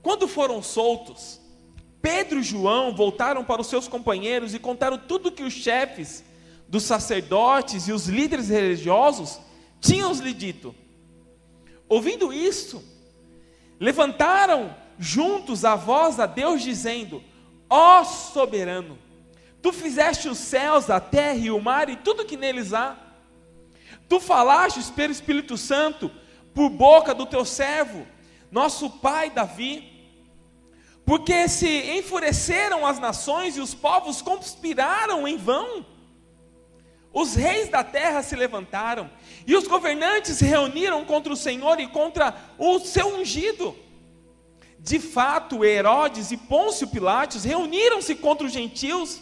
Quando 0.00 0.26
foram 0.26 0.62
soltos, 0.62 1.38
Pedro 2.00 2.38
e 2.38 2.42
João 2.42 2.96
voltaram 2.96 3.44
para 3.44 3.60
os 3.60 3.66
seus 3.66 3.86
companheiros 3.86 4.54
e 4.54 4.58
contaram 4.58 4.96
tudo 4.96 5.30
que 5.30 5.42
os 5.42 5.52
chefes 5.52 6.24
dos 6.66 6.84
sacerdotes 6.84 7.88
e 7.88 7.92
os 7.92 8.06
líderes 8.06 8.48
religiosos 8.48 9.38
tinham 9.82 10.14
lhe 10.14 10.32
dito. 10.32 10.74
Ouvindo 11.90 12.32
isso, 12.32 12.96
levantaram 13.78 14.74
juntos 14.98 15.64
a 15.64 15.74
voz 15.74 16.18
a 16.18 16.26
Deus, 16.26 16.62
dizendo: 16.62 17.22
Ó 17.68 18.04
soberano, 18.04 18.98
tu 19.62 19.72
fizeste 19.72 20.28
os 20.28 20.38
céus, 20.38 20.90
a 20.90 21.00
terra 21.00 21.38
e 21.38 21.50
o 21.50 21.60
mar 21.60 21.88
e 21.88 21.96
tudo 21.96 22.24
que 22.24 22.36
neles 22.36 22.72
há. 22.72 22.96
Tu 24.08 24.18
falaste 24.18 24.82
pelo 24.92 25.12
Espírito 25.12 25.56
Santo 25.56 26.10
por 26.54 26.70
boca 26.70 27.14
do 27.14 27.26
teu 27.26 27.44
servo, 27.44 28.06
nosso 28.50 28.88
pai 28.88 29.30
Davi, 29.30 29.98
porque 31.04 31.48
se 31.48 31.98
enfureceram 31.98 32.86
as 32.86 32.98
nações 32.98 33.56
e 33.56 33.60
os 33.60 33.74
povos 33.74 34.20
conspiraram 34.22 35.28
em 35.28 35.36
vão. 35.36 35.84
Os 37.18 37.34
reis 37.34 37.68
da 37.68 37.82
terra 37.82 38.22
se 38.22 38.36
levantaram 38.36 39.10
e 39.44 39.56
os 39.56 39.66
governantes 39.66 40.36
se 40.36 40.44
reuniram 40.44 41.04
contra 41.04 41.32
o 41.32 41.36
Senhor 41.36 41.80
e 41.80 41.88
contra 41.88 42.32
o 42.56 42.78
seu 42.78 43.08
ungido. 43.18 43.74
De 44.78 45.00
fato, 45.00 45.64
Herodes 45.64 46.30
e 46.30 46.36
Pôncio 46.36 46.86
Pilatos 46.86 47.42
reuniram-se 47.42 48.14
contra 48.14 48.46
os 48.46 48.52
gentios 48.52 49.18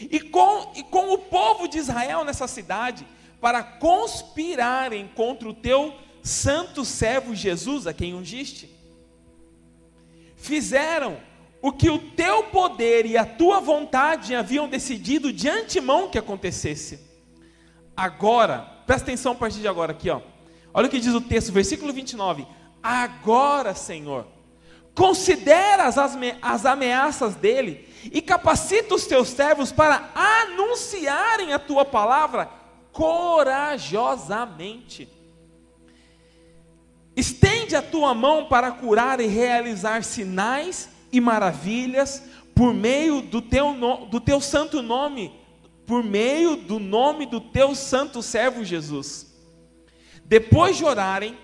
e 0.00 0.18
com, 0.18 0.72
e 0.76 0.82
com 0.82 1.12
o 1.12 1.18
povo 1.18 1.68
de 1.68 1.76
Israel 1.76 2.24
nessa 2.24 2.48
cidade 2.48 3.06
para 3.38 3.62
conspirarem 3.62 5.06
contra 5.14 5.46
o 5.46 5.52
teu 5.52 5.92
santo 6.22 6.86
servo 6.86 7.34
Jesus, 7.34 7.86
a 7.86 7.92
quem 7.92 8.14
ungiste. 8.14 8.74
Fizeram 10.36 11.18
o 11.60 11.70
que 11.70 11.90
o 11.90 11.98
teu 11.98 12.44
poder 12.44 13.04
e 13.04 13.18
a 13.18 13.26
tua 13.26 13.60
vontade 13.60 14.34
haviam 14.34 14.66
decidido 14.66 15.30
de 15.30 15.50
antemão 15.50 16.08
que 16.08 16.16
acontecesse 16.16 17.04
agora, 17.96 18.66
presta 18.86 19.04
atenção 19.04 19.32
a 19.32 19.36
partir 19.36 19.60
de 19.60 19.68
agora 19.68 19.92
aqui, 19.92 20.10
ó. 20.10 20.20
Olha 20.74 20.88
o 20.88 20.90
que 20.90 21.00
diz 21.00 21.14
o 21.14 21.20
texto, 21.20 21.52
versículo 21.52 21.92
29. 21.92 22.44
Agora, 22.82 23.74
Senhor, 23.74 24.26
considera 24.94 25.84
as, 25.84 25.96
as 26.42 26.66
ameaças 26.66 27.34
dele 27.34 27.88
e 28.12 28.20
capacita 28.20 28.94
os 28.94 29.06
teus 29.06 29.28
servos 29.28 29.72
para 29.72 30.10
anunciarem 30.14 31.52
a 31.52 31.58
tua 31.58 31.84
palavra 31.84 32.48
corajosamente. 32.92 35.08
Estende 37.16 37.74
a 37.74 37.82
tua 37.82 38.14
mão 38.14 38.46
para 38.46 38.70
curar 38.70 39.20
e 39.20 39.26
realizar 39.26 40.04
sinais 40.04 40.88
e 41.10 41.20
maravilhas 41.20 42.22
por 42.54 42.72
meio 42.72 43.22
do 43.22 43.42
teu, 43.42 43.74
do 44.10 44.20
teu 44.20 44.40
santo 44.40 44.80
nome 44.82 45.45
por 45.86 46.02
meio 46.02 46.56
do 46.56 46.78
nome 46.78 47.26
do 47.26 47.38
teu 47.40 47.74
santo 47.74 48.22
servo 48.22 48.64
Jesus. 48.64 49.34
Depois 50.24 50.76
de 50.76 50.84
orarem, 50.84 51.36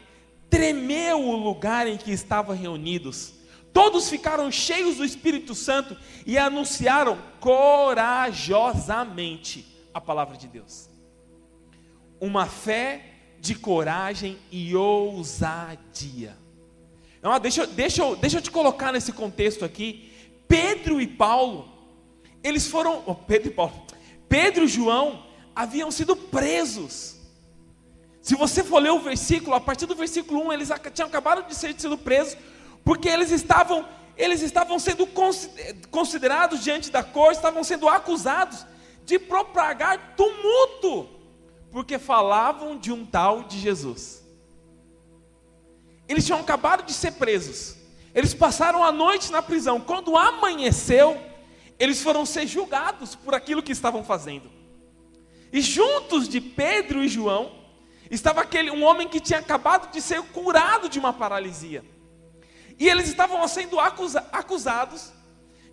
tremeu 0.50 1.20
o 1.20 1.36
lugar 1.36 1.86
em 1.86 1.96
que 1.96 2.10
estavam 2.10 2.56
reunidos. 2.56 3.34
Todos 3.72 4.10
ficaram 4.10 4.50
cheios 4.50 4.96
do 4.96 5.04
Espírito 5.04 5.54
Santo 5.54 5.96
e 6.26 6.36
anunciaram 6.36 7.16
corajosamente 7.40 9.64
a 9.94 10.00
palavra 10.00 10.36
de 10.36 10.48
Deus. 10.48 10.90
Uma 12.20 12.46
fé 12.46 13.06
de 13.40 13.54
coragem 13.54 14.36
e 14.50 14.74
ousadia. 14.76 16.36
Não, 17.22 17.40
deixa, 17.40 17.66
deixa, 17.66 18.14
deixa 18.16 18.36
eu 18.38 18.42
te 18.42 18.50
colocar 18.50 18.92
nesse 18.92 19.12
contexto 19.12 19.64
aqui. 19.64 20.12
Pedro 20.46 21.00
e 21.00 21.06
Paulo, 21.06 21.66
eles 22.42 22.66
foram. 22.66 23.02
Oh, 23.06 23.14
Pedro 23.14 23.48
e 23.48 23.52
Paulo. 23.52 23.72
Pedro 24.32 24.64
e 24.64 24.68
João 24.68 25.26
haviam 25.54 25.90
sido 25.90 26.16
presos. 26.16 27.16
Se 28.22 28.34
você 28.34 28.64
for 28.64 28.78
ler 28.78 28.90
o 28.90 28.98
versículo, 28.98 29.54
a 29.54 29.60
partir 29.60 29.84
do 29.84 29.94
versículo 29.94 30.46
1, 30.46 30.52
eles 30.54 30.70
tinham 30.94 31.06
acabado 31.06 31.46
de 31.46 31.54
ser 31.54 31.78
sido 31.78 31.98
presos, 31.98 32.38
porque 32.82 33.10
eles 33.10 33.30
estavam, 33.30 33.86
eles 34.16 34.40
estavam 34.40 34.78
sendo 34.78 35.06
considerados 35.90 36.64
diante 36.64 36.90
da 36.90 37.04
cor, 37.04 37.32
estavam 37.32 37.62
sendo 37.62 37.86
acusados 37.90 38.64
de 39.04 39.18
propagar 39.18 40.14
tumulto, 40.16 41.10
porque 41.70 41.98
falavam 41.98 42.78
de 42.78 42.90
um 42.90 43.04
tal 43.04 43.42
de 43.42 43.58
Jesus. 43.58 44.24
Eles 46.08 46.24
tinham 46.24 46.40
acabado 46.40 46.86
de 46.86 46.94
ser 46.94 47.12
presos. 47.12 47.76
Eles 48.14 48.32
passaram 48.32 48.82
a 48.82 48.90
noite 48.90 49.30
na 49.30 49.42
prisão. 49.42 49.78
Quando 49.78 50.16
amanheceu, 50.16 51.20
eles 51.82 52.00
foram 52.00 52.24
ser 52.24 52.46
julgados 52.46 53.16
por 53.16 53.34
aquilo 53.34 53.60
que 53.60 53.72
estavam 53.72 54.04
fazendo. 54.04 54.48
E 55.52 55.60
juntos 55.60 56.28
de 56.28 56.40
Pedro 56.40 57.02
e 57.02 57.08
João 57.08 57.50
estava 58.08 58.40
aquele 58.40 58.70
um 58.70 58.84
homem 58.84 59.08
que 59.08 59.18
tinha 59.18 59.40
acabado 59.40 59.90
de 59.90 60.00
ser 60.00 60.22
curado 60.22 60.88
de 60.88 61.00
uma 61.00 61.12
paralisia. 61.12 61.84
E 62.78 62.88
eles 62.88 63.08
estavam 63.08 63.48
sendo 63.48 63.80
acusa 63.80 64.24
acusados 64.30 65.12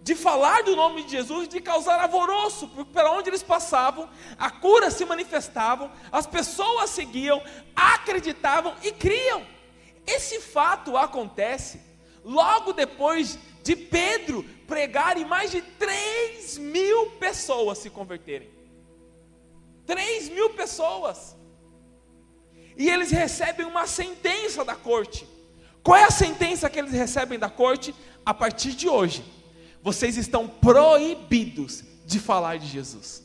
de 0.01 0.15
falar 0.15 0.63
do 0.63 0.75
nome 0.75 1.03
de 1.03 1.11
Jesus, 1.11 1.47
de 1.47 1.61
causar 1.61 1.99
alvoroço, 1.99 2.67
porque 2.69 2.91
para 2.91 3.11
onde 3.11 3.29
eles 3.29 3.43
passavam, 3.43 4.09
a 4.39 4.49
cura 4.49 4.89
se 4.89 5.05
manifestava, 5.05 5.91
as 6.11 6.25
pessoas 6.25 6.89
seguiam, 6.89 7.39
acreditavam 7.75 8.73
e 8.81 8.91
criam. 8.91 9.45
Esse 10.07 10.41
fato 10.41 10.97
acontece 10.97 11.79
logo 12.23 12.73
depois 12.73 13.37
de 13.63 13.75
Pedro 13.75 14.43
pregar 14.67 15.17
e 15.17 15.25
mais 15.25 15.51
de 15.51 15.61
3 15.61 16.57
mil 16.57 17.11
pessoas 17.11 17.77
se 17.79 17.89
converterem. 17.89 18.49
3 19.85 20.29
mil 20.29 20.51
pessoas. 20.51 21.35
E 22.77 22.89
eles 22.89 23.11
recebem 23.11 23.65
uma 23.65 23.87
sentença 23.87 24.63
da 24.63 24.75
corte. 24.75 25.27
Qual 25.83 25.97
é 25.97 26.03
a 26.03 26.11
sentença 26.11 26.69
que 26.69 26.79
eles 26.79 26.91
recebem 26.91 27.39
da 27.39 27.49
corte? 27.49 27.93
A 28.25 28.33
partir 28.33 28.73
de 28.73 28.87
hoje, 28.87 29.23
vocês 29.81 30.17
estão 30.17 30.47
proibidos 30.47 31.83
de 32.05 32.19
falar 32.19 32.57
de 32.57 32.67
Jesus. 32.67 33.23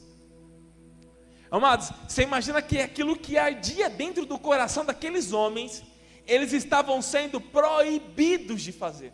Amados, 1.50 1.90
você 2.08 2.22
imagina 2.22 2.60
que 2.60 2.78
aquilo 2.78 3.16
que 3.16 3.38
ardia 3.38 3.88
dentro 3.88 4.26
do 4.26 4.38
coração 4.38 4.84
daqueles 4.84 5.32
homens, 5.32 5.84
eles 6.26 6.52
estavam 6.52 7.00
sendo 7.00 7.40
proibidos 7.40 8.62
de 8.62 8.72
fazer. 8.72 9.12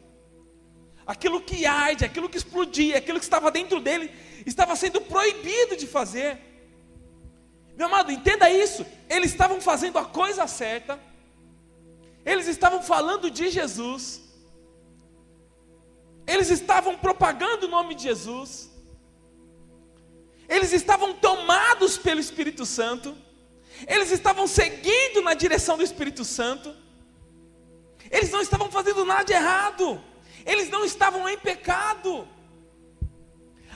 Aquilo 1.14 1.40
que 1.40 1.66
arde, 1.66 2.04
aquilo 2.04 2.28
que 2.28 2.38
explodia, 2.42 2.96
aquilo 2.96 3.18
que 3.18 3.24
estava 3.24 3.50
dentro 3.50 3.80
dele, 3.80 4.06
estava 4.46 4.76
sendo 4.76 5.00
proibido 5.00 5.76
de 5.76 5.84
fazer. 5.84 6.38
Meu 7.76 7.86
amado, 7.88 8.12
entenda 8.12 8.48
isso. 8.48 8.86
Eles 9.08 9.32
estavam 9.32 9.60
fazendo 9.60 9.98
a 9.98 10.04
coisa 10.04 10.46
certa, 10.46 11.00
eles 12.24 12.46
estavam 12.46 12.80
falando 12.80 13.28
de 13.28 13.50
Jesus, 13.50 14.02
eles 16.28 16.48
estavam 16.48 16.96
propagando 16.96 17.66
o 17.66 17.70
nome 17.76 17.96
de 17.96 18.04
Jesus, 18.04 18.70
eles 20.48 20.72
estavam 20.72 21.12
tomados 21.14 21.98
pelo 21.98 22.20
Espírito 22.20 22.64
Santo, 22.64 23.16
eles 23.88 24.12
estavam 24.12 24.46
seguindo 24.46 25.22
na 25.22 25.34
direção 25.34 25.76
do 25.76 25.82
Espírito 25.82 26.24
Santo, 26.24 26.72
eles 28.08 28.30
não 28.30 28.40
estavam 28.40 28.70
fazendo 28.70 29.04
nada 29.04 29.24
de 29.24 29.32
errado, 29.32 30.00
eles 30.44 30.70
não 30.70 30.84
estavam 30.84 31.28
em 31.28 31.38
pecado. 31.38 32.26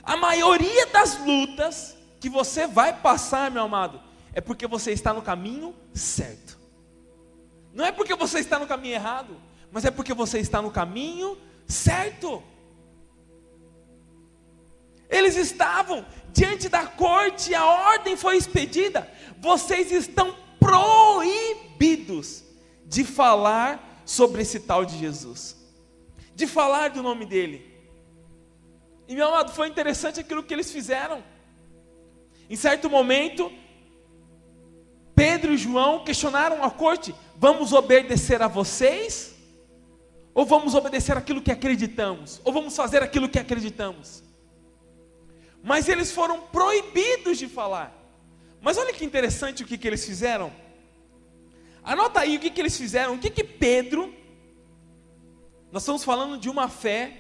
A 0.03 0.17
maioria 0.17 0.87
das 0.87 1.19
lutas 1.25 1.97
que 2.21 2.29
você 2.29 2.67
vai 2.67 3.01
passar, 3.01 3.51
meu 3.51 3.63
amado, 3.63 4.01
é 4.33 4.41
porque 4.41 4.67
você 4.67 4.93
está 4.93 5.13
no 5.13 5.23
caminho 5.23 5.75
certo. 5.93 6.59
Não 7.73 7.85
é 7.85 7.93
porque 7.93 8.15
você 8.15 8.39
está 8.39 8.59
no 8.59 8.67
caminho 8.67 8.95
errado, 8.95 9.37
mas 9.71 9.85
é 9.85 9.91
porque 9.91 10.15
você 10.15 10.39
está 10.39 10.63
no 10.63 10.71
caminho 10.71 11.37
certo. 11.67 12.43
Eles 15.09 15.37
estavam 15.37 16.05
diante 16.33 16.69
da 16.69 16.87
corte, 16.87 17.55
a 17.55 17.65
ordem 17.65 18.17
foi 18.17 18.37
expedida. 18.37 19.11
Vocês 19.39 19.93
estão 19.93 20.37
proibidos 20.59 22.45
de 22.87 23.05
falar 23.05 24.03
sobre 24.05 24.43
esse 24.43 24.61
tal 24.61 24.85
de 24.85 24.99
Jesus, 24.99 25.57
de 26.35 26.47
falar 26.47 26.91
do 26.91 27.03
nome 27.03 27.25
dele. 27.25 27.75
E 29.07 29.15
meu 29.15 29.29
amado, 29.29 29.53
foi 29.53 29.69
interessante 29.69 30.21
aquilo 30.21 30.43
que 30.43 30.53
eles 30.53 30.73
fizeram. 30.73 31.23
Em 32.49 32.57
certo 32.57 32.89
momento, 32.91 33.53
Pedro 35.15 35.53
e 35.53 35.59
João 35.59 36.05
questionaram 36.05 36.65
a 36.65 36.71
corte: 36.71 37.15
vamos 37.37 37.73
obedecer 37.73 38.43
a 38.43 38.49
vocês? 38.49 39.35
Ou 40.35 40.45
vamos 40.45 40.75
obedecer 40.75 41.17
aquilo 41.17 41.41
que 41.41 41.53
acreditamos? 41.53 42.41
Ou 42.45 42.53
vamos 42.53 42.75
fazer 42.75 43.03
aquilo 43.03 43.29
que 43.29 43.39
acreditamos? 43.39 44.23
Mas 45.63 45.89
eles 45.89 46.11
foram 46.11 46.41
proibidos 46.41 47.39
de 47.39 47.49
falar. 47.49 47.95
Mas 48.61 48.77
olha 48.77 48.93
que 48.93 49.05
interessante 49.05 49.63
o 49.63 49.67
que, 49.67 49.79
que 49.79 49.87
eles 49.87 50.05
fizeram. 50.05 50.53
Anota 51.83 52.21
aí 52.21 52.37
o 52.37 52.41
que, 52.41 52.51
que 52.51 52.61
eles 52.61 52.77
fizeram. 52.77 53.15
O 53.15 53.19
que, 53.19 53.31
que 53.31 53.45
Pedro. 53.45 54.13
Nós 55.75 55.83
estamos 55.83 56.05
falando 56.05 56.39
de 56.39 56.49
uma 56.49 56.69
fé. 56.69 57.15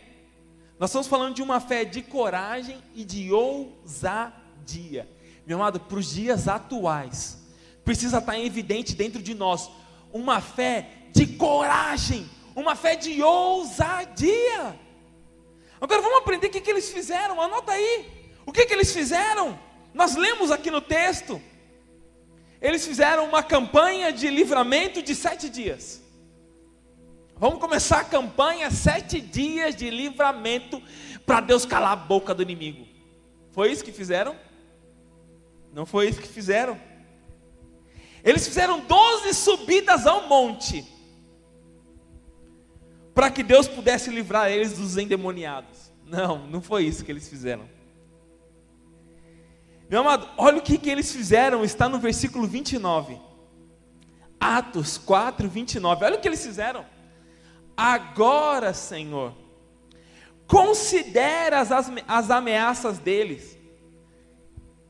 Nós 0.79 0.91
estamos 0.91 1.09
falando 1.09 1.35
de 1.35 1.43
uma 1.43 1.59
fé 1.59 1.85
de 1.85 2.01
coragem 2.01 2.81
e 2.95 3.05
de 3.05 3.33
ousadia. 3.33 5.09
Meu 5.45 5.57
amado, 5.57 5.81
para 5.81 5.99
os 5.99 6.15
dias 6.15 6.47
atuais, 6.47 7.37
precisa 7.85 8.19
estar 8.19 8.39
evidente 8.39 8.95
dentro 8.95 9.21
de 9.21 9.35
nós 9.35 9.69
uma 10.13 10.41
fé 10.41 10.89
de 11.13 11.27
coragem, 11.27 12.31
uma 12.55 12.77
fé 12.77 12.95
de 12.95 13.21
ousadia. 13.21 14.79
Agora 15.81 16.01
vamos 16.01 16.19
aprender 16.19 16.47
o 16.47 16.51
que, 16.51 16.61
que 16.61 16.71
eles 16.71 16.93
fizeram, 16.93 17.43
anota 17.43 17.73
aí. 17.73 18.07
O 18.47 18.53
que, 18.53 18.67
que 18.67 18.73
eles 18.73 18.93
fizeram? 18.93 19.59
Nós 19.93 20.15
lemos 20.15 20.53
aqui 20.53 20.71
no 20.71 20.81
texto. 20.81 21.43
Eles 22.63 22.87
fizeram 22.87 23.25
uma 23.25 23.43
campanha 23.43 24.13
de 24.13 24.31
livramento 24.31 25.03
de 25.03 25.13
sete 25.13 25.51
dias. 25.51 26.04
Vamos 27.37 27.59
começar 27.59 28.01
a 28.01 28.05
campanha 28.05 28.71
sete 28.71 29.21
dias 29.21 29.75
de 29.75 29.91
livramento 29.91 30.81
para 31.27 31.41
Deus 31.41 31.67
calar 31.67 31.93
a 31.93 31.97
boca 31.97 32.33
do 32.33 32.43
inimigo. 32.43 32.87
Foi 33.51 33.71
isso 33.71 33.85
que 33.85 33.93
fizeram? 33.93 34.37
Não 35.73 35.85
foi 35.85 36.09
isso 36.09 36.21
que 36.21 36.29
fizeram. 36.29 36.81
Eles 38.23 38.47
fizeram 38.47 38.81
doze 38.81 39.35
subidas 39.35 40.07
ao 40.07 40.29
monte 40.29 40.87
para 43.13 43.31
que 43.31 43.43
Deus 43.43 43.69
pudesse 43.69 44.11
livrar 44.11 44.51
eles 44.51 44.79
dos 44.79 44.97
endemoniados. 44.97 45.93
Não, 46.07 46.47
não 46.47 46.61
foi 46.63 46.85
isso 46.85 47.05
que 47.05 47.13
eles 47.13 47.29
fizeram. 47.29 47.69
Meu 49.91 50.01
amado, 50.01 50.29
olha 50.37 50.59
o 50.59 50.63
que, 50.63 50.79
que 50.79 50.89
eles 50.89 51.13
fizeram, 51.13 51.65
está 51.65 51.89
no 51.89 51.99
versículo 51.99 52.47
29. 52.47 53.21
Atos 54.41 54.99
4, 54.99 55.49
29. 55.49 56.05
Olha 56.05 56.17
o 56.17 56.21
que 56.21 56.29
eles 56.29 56.45
fizeram. 56.45 56.85
Agora, 57.77 58.73
Senhor, 58.73 59.35
considera 60.47 61.61
as, 61.61 61.71
as 62.07 62.31
ameaças 62.31 62.99
deles 62.99 63.59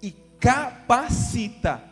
e 0.02 0.10
capacita 0.38 1.82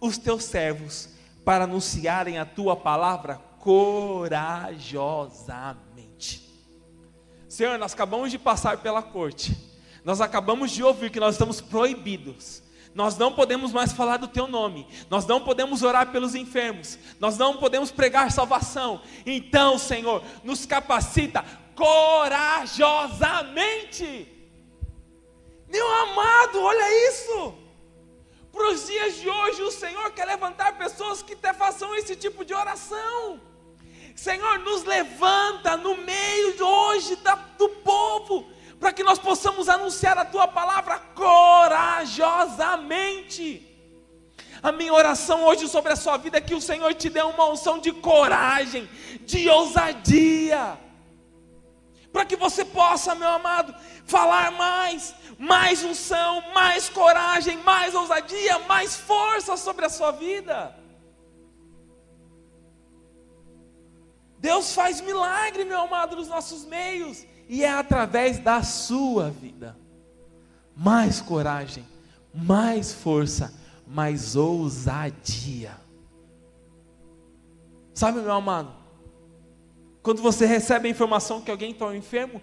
os 0.00 0.18
teus 0.18 0.44
servos 0.44 1.08
para 1.44 1.64
anunciarem 1.64 2.38
a 2.38 2.44
tua 2.44 2.76
palavra 2.76 3.40
corajosamente. 3.58 6.48
Senhor, 7.48 7.76
nós 7.78 7.94
acabamos 7.94 8.30
de 8.30 8.38
passar 8.38 8.76
pela 8.78 9.02
corte, 9.02 9.56
nós 10.04 10.20
acabamos 10.20 10.70
de 10.70 10.82
ouvir 10.82 11.10
que 11.10 11.20
nós 11.20 11.34
estamos 11.34 11.60
proibidos. 11.60 12.62
Nós 12.94 13.16
não 13.16 13.32
podemos 13.32 13.72
mais 13.72 13.90
falar 13.92 14.18
do 14.18 14.28
teu 14.28 14.46
nome, 14.46 14.86
nós 15.08 15.24
não 15.26 15.40
podemos 15.40 15.82
orar 15.82 16.12
pelos 16.12 16.34
enfermos, 16.34 16.98
nós 17.18 17.38
não 17.38 17.56
podemos 17.56 17.90
pregar 17.90 18.30
salvação. 18.30 19.00
Então, 19.24 19.78
Senhor, 19.78 20.22
nos 20.44 20.66
capacita 20.66 21.42
corajosamente. 21.74 24.28
Meu 25.68 25.90
amado, 26.02 26.60
olha 26.60 27.08
isso. 27.08 27.54
Para 28.52 28.70
os 28.70 28.86
dias 28.86 29.16
de 29.16 29.30
hoje, 29.30 29.62
o 29.62 29.72
Senhor 29.72 30.12
quer 30.12 30.26
levantar 30.26 30.76
pessoas 30.76 31.22
que 31.22 31.34
te 31.34 31.54
façam 31.54 31.94
esse 31.94 32.14
tipo 32.14 32.44
de 32.44 32.52
oração. 32.52 33.40
Senhor, 34.14 34.58
nos 34.58 34.84
levanta 34.84 35.78
no 35.78 35.96
meio 35.96 36.52
de 36.52 36.62
hoje 36.62 37.16
da, 37.16 37.34
do 37.34 37.70
povo, 37.70 38.51
para 38.82 38.92
que 38.92 39.04
nós 39.04 39.20
possamos 39.20 39.68
anunciar 39.68 40.18
a 40.18 40.24
tua 40.24 40.48
palavra 40.48 40.98
corajosamente. 41.14 43.68
A 44.60 44.72
minha 44.72 44.92
oração 44.92 45.44
hoje 45.44 45.68
sobre 45.68 45.92
a 45.92 45.96
sua 45.96 46.16
vida 46.16 46.38
é 46.38 46.40
que 46.40 46.56
o 46.56 46.60
Senhor 46.60 46.92
te 46.92 47.08
dê 47.08 47.22
uma 47.22 47.48
unção 47.48 47.78
de 47.78 47.92
coragem, 47.92 48.90
de 49.20 49.48
ousadia, 49.48 50.76
para 52.12 52.24
que 52.24 52.34
você 52.34 52.64
possa, 52.64 53.14
meu 53.14 53.28
amado, 53.28 53.72
falar 54.04 54.50
mais, 54.50 55.14
mais 55.38 55.84
unção, 55.84 56.42
mais 56.52 56.88
coragem, 56.88 57.58
mais 57.58 57.94
ousadia, 57.94 58.58
mais 58.72 58.96
força 58.96 59.56
sobre 59.56 59.86
a 59.86 59.90
sua 59.90 60.10
vida. 60.10 60.76
Deus 64.40 64.74
faz 64.74 65.00
milagre, 65.00 65.64
meu 65.64 65.82
amado, 65.82 66.16
nos 66.16 66.26
nossos 66.26 66.64
meios, 66.64 67.24
e 67.48 67.64
é 67.64 67.70
através 67.70 68.38
da 68.38 68.62
sua 68.62 69.30
vida. 69.30 69.76
Mais 70.76 71.20
coragem, 71.20 71.84
mais 72.34 72.92
força, 72.92 73.52
mais 73.86 74.36
ousadia. 74.36 75.76
Sabe, 77.94 78.20
meu 78.20 78.32
amado, 78.32 78.72
quando 80.02 80.22
você 80.22 80.46
recebe 80.46 80.88
a 80.88 80.90
informação 80.90 81.40
que 81.40 81.50
alguém 81.50 81.72
está 81.72 81.94
enfermo, 81.94 82.40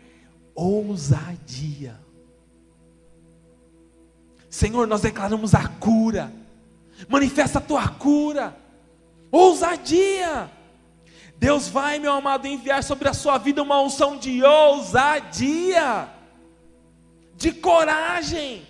ousadia. 0.54 2.00
Senhor, 4.50 4.88
nós 4.88 5.02
declaramos 5.02 5.54
a 5.54 5.68
cura. 5.68 6.34
Manifesta 7.08 7.60
a 7.60 7.62
tua 7.62 7.88
cura. 7.88 8.58
Ousadia. 9.32 10.50
Deus 11.40 11.70
vai, 11.70 12.00
meu 12.00 12.12
amado, 12.12 12.48
enviar 12.48 12.84
sobre 12.84 13.08
a 13.08 13.14
sua 13.14 13.38
vida 13.38 13.64
uma 13.64 13.82
unção 13.82 14.18
de 14.18 14.44
ousadia, 14.44 16.10
de 17.34 17.54
coragem, 17.54 18.68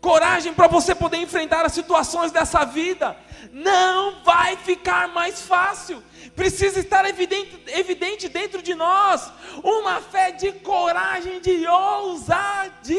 coragem 0.00 0.52
para 0.52 0.66
você 0.66 0.96
poder 0.96 1.18
enfrentar 1.18 1.64
as 1.64 1.72
situações 1.72 2.32
dessa 2.32 2.64
vida. 2.64 3.16
Não 3.52 4.20
vai 4.24 4.56
ficar 4.56 5.06
mais 5.06 5.42
fácil, 5.42 6.02
precisa 6.34 6.80
estar 6.80 7.08
evidente, 7.08 7.62
evidente 7.68 8.28
dentro 8.28 8.60
de 8.60 8.74
nós 8.74 9.32
uma 9.62 10.00
fé 10.00 10.32
de 10.32 10.50
coragem, 10.50 11.40
de 11.40 11.64
ousadia. 11.68 12.90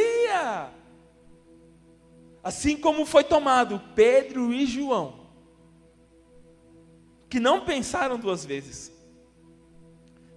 Assim 2.41 2.77
como 2.77 3.05
foi 3.05 3.25
tomado 3.25 3.81
Pedro 3.93 4.53
e 4.53 4.65
João, 4.65 5.27
que 7.29 7.37
não 7.37 7.65
pensaram 7.65 8.17
duas 8.17 8.45
vezes, 8.45 8.92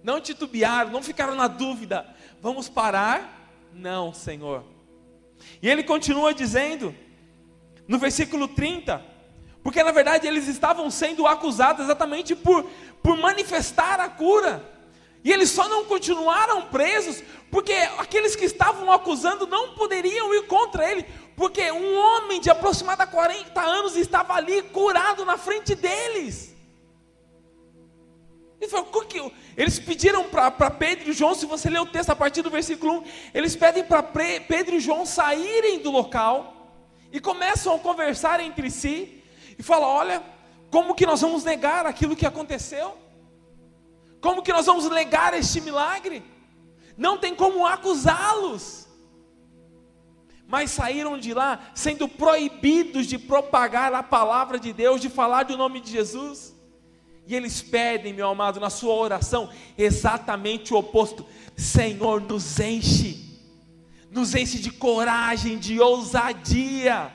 não 0.03 0.21
titubearam, 0.21 0.91
não 0.91 1.03
ficaram 1.03 1.35
na 1.35 1.47
dúvida: 1.47 2.05
vamos 2.41 2.69
parar? 2.69 3.51
Não, 3.73 4.13
Senhor. 4.13 4.63
E 5.61 5.69
ele 5.69 5.83
continua 5.83 6.33
dizendo, 6.33 6.95
no 7.87 7.97
versículo 7.97 8.47
30, 8.47 9.03
porque 9.63 9.83
na 9.83 9.91
verdade 9.91 10.27
eles 10.27 10.47
estavam 10.47 10.89
sendo 10.89 11.27
acusados 11.27 11.85
exatamente 11.85 12.35
por, 12.35 12.63
por 13.03 13.17
manifestar 13.17 13.99
a 13.99 14.09
cura. 14.09 14.63
E 15.23 15.31
eles 15.31 15.49
só 15.49 15.67
não 15.67 15.85
continuaram 15.85 16.63
presos 16.67 17.21
porque 17.51 17.73
aqueles 17.97 18.35
que 18.35 18.45
estavam 18.45 18.91
acusando 18.91 19.47
não 19.47 19.73
poderiam 19.73 20.33
ir 20.33 20.47
contra 20.47 20.89
ele, 20.89 21.05
porque 21.35 21.71
um 21.71 21.97
homem 21.97 22.39
de 22.39 22.49
aproximadamente 22.49 23.13
40 23.13 23.61
anos 23.61 23.95
estava 23.95 24.33
ali 24.33 24.61
curado 24.61 25.25
na 25.25 25.37
frente 25.37 25.75
deles. 25.75 26.55
Eles 29.55 29.79
pediram 29.79 30.25
para 30.29 30.71
Pedro 30.71 31.09
e 31.09 31.13
João, 31.13 31.35
se 31.35 31.45
você 31.45 31.69
ler 31.69 31.79
o 31.79 31.85
texto 31.85 32.09
a 32.09 32.15
partir 32.15 32.41
do 32.41 32.49
versículo 32.49 32.99
1, 32.99 33.03
eles 33.33 33.55
pedem 33.55 33.83
para 33.83 34.03
Pedro 34.03 34.75
e 34.75 34.79
João 34.79 35.05
saírem 35.05 35.79
do 35.79 35.91
local 35.91 36.71
e 37.11 37.19
começam 37.19 37.75
a 37.75 37.79
conversar 37.79 38.39
entre 38.39 38.69
si 38.69 39.23
e 39.57 39.63
falam: 39.63 39.87
Olha, 39.87 40.23
como 40.69 40.95
que 40.95 41.05
nós 41.05 41.21
vamos 41.21 41.43
negar 41.43 41.85
aquilo 41.85 42.15
que 42.15 42.25
aconteceu? 42.25 42.97
Como 44.19 44.41
que 44.41 44.51
nós 44.51 44.65
vamos 44.65 44.89
negar 44.89 45.33
este 45.33 45.61
milagre? 45.61 46.23
Não 46.97 47.17
tem 47.17 47.35
como 47.35 47.65
acusá-los 47.65 48.87
mas 50.47 50.71
saíram 50.71 51.17
de 51.17 51.33
lá 51.33 51.59
sendo 51.75 52.07
proibidos 52.07 53.05
de 53.05 53.19
propagar 53.19 53.93
a 53.93 54.01
palavra 54.01 54.57
de 54.57 54.71
Deus, 54.71 55.01
de 55.01 55.09
falar 55.09 55.43
do 55.43 55.57
nome 55.57 55.81
de 55.81 55.91
Jesus. 55.91 56.55
E 57.27 57.35
eles 57.35 57.61
pedem, 57.61 58.13
meu 58.13 58.29
amado, 58.29 58.57
na 58.57 58.69
sua 58.69 58.93
oração, 58.93 59.49
exatamente 59.77 60.73
o 60.73 60.77
oposto: 60.77 61.25
Senhor, 61.57 62.21
nos 62.21 62.57
enche, 62.57 63.37
nos 64.09 64.33
enche 64.33 64.57
de 64.59 64.71
coragem, 64.71 65.57
de 65.57 65.79
ousadia. 65.81 67.11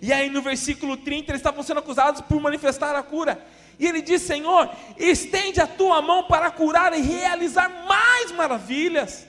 E 0.00 0.12
aí 0.12 0.30
no 0.30 0.40
versículo 0.40 0.96
30, 0.96 1.32
eles 1.32 1.40
estavam 1.40 1.64
sendo 1.64 1.80
acusados 1.80 2.20
por 2.20 2.40
manifestar 2.40 2.94
a 2.94 3.02
cura. 3.02 3.44
E 3.76 3.86
ele 3.86 4.00
diz: 4.00 4.22
Senhor, 4.22 4.70
estende 4.96 5.60
a 5.60 5.66
tua 5.66 6.00
mão 6.00 6.22
para 6.24 6.48
curar 6.52 6.96
e 6.96 7.02
realizar 7.02 7.68
mais 7.88 8.30
maravilhas, 8.30 9.26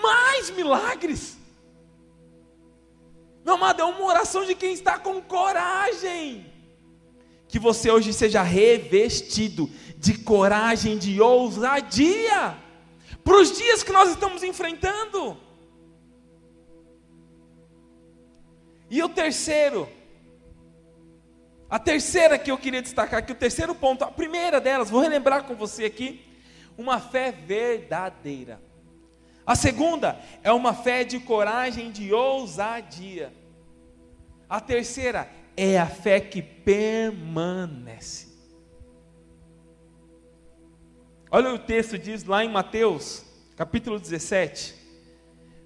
mais 0.00 0.48
milagres. 0.50 1.36
Meu 3.44 3.54
amado, 3.54 3.82
é 3.82 3.84
uma 3.84 4.04
oração 4.04 4.44
de 4.44 4.54
quem 4.54 4.74
está 4.74 4.96
com 4.96 5.20
coragem. 5.20 6.49
Que 7.50 7.58
você 7.58 7.90
hoje 7.90 8.12
seja 8.12 8.42
revestido 8.42 9.68
de 9.98 10.16
coragem, 10.18 10.96
de 10.96 11.20
ousadia, 11.20 12.56
para 13.24 13.36
os 13.36 13.56
dias 13.56 13.82
que 13.82 13.92
nós 13.92 14.08
estamos 14.10 14.42
enfrentando. 14.42 15.36
E 18.88 19.02
o 19.02 19.08
terceiro, 19.08 19.88
a 21.68 21.78
terceira 21.78 22.38
que 22.38 22.50
eu 22.50 22.58
queria 22.58 22.82
destacar 22.82 23.20
aqui, 23.20 23.32
o 23.32 23.36
terceiro 23.36 23.74
ponto, 23.74 24.04
a 24.04 24.10
primeira 24.10 24.60
delas, 24.60 24.90
vou 24.90 25.00
relembrar 25.00 25.44
com 25.44 25.54
você 25.54 25.84
aqui, 25.84 26.24
uma 26.76 26.98
fé 26.98 27.30
verdadeira. 27.30 28.60
A 29.44 29.54
segunda 29.54 30.20
é 30.42 30.50
uma 30.52 30.72
fé 30.72 31.04
de 31.04 31.20
coragem, 31.20 31.90
de 31.90 32.12
ousadia. 32.12 33.32
A 34.48 34.60
terceira 34.60 35.30
é 35.62 35.78
a 35.78 35.86
fé 35.86 36.18
que 36.18 36.40
permanece. 36.40 38.28
Olha 41.30 41.52
o 41.52 41.58
texto 41.58 41.98
diz 41.98 42.24
lá 42.24 42.42
em 42.42 42.48
Mateus, 42.48 43.26
capítulo 43.56 44.00
17, 44.00 44.74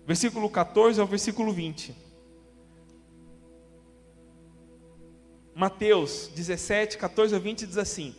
versículo 0.05 0.51
14 0.51 1.01
ao 1.01 1.07
versículo 1.07 1.53
20. 1.53 1.95
Mateus 5.55 6.27
17, 6.35 6.99
14 6.99 7.33
ao 7.33 7.41
20 7.41 7.65
diz 7.65 7.79
assim: 7.79 8.17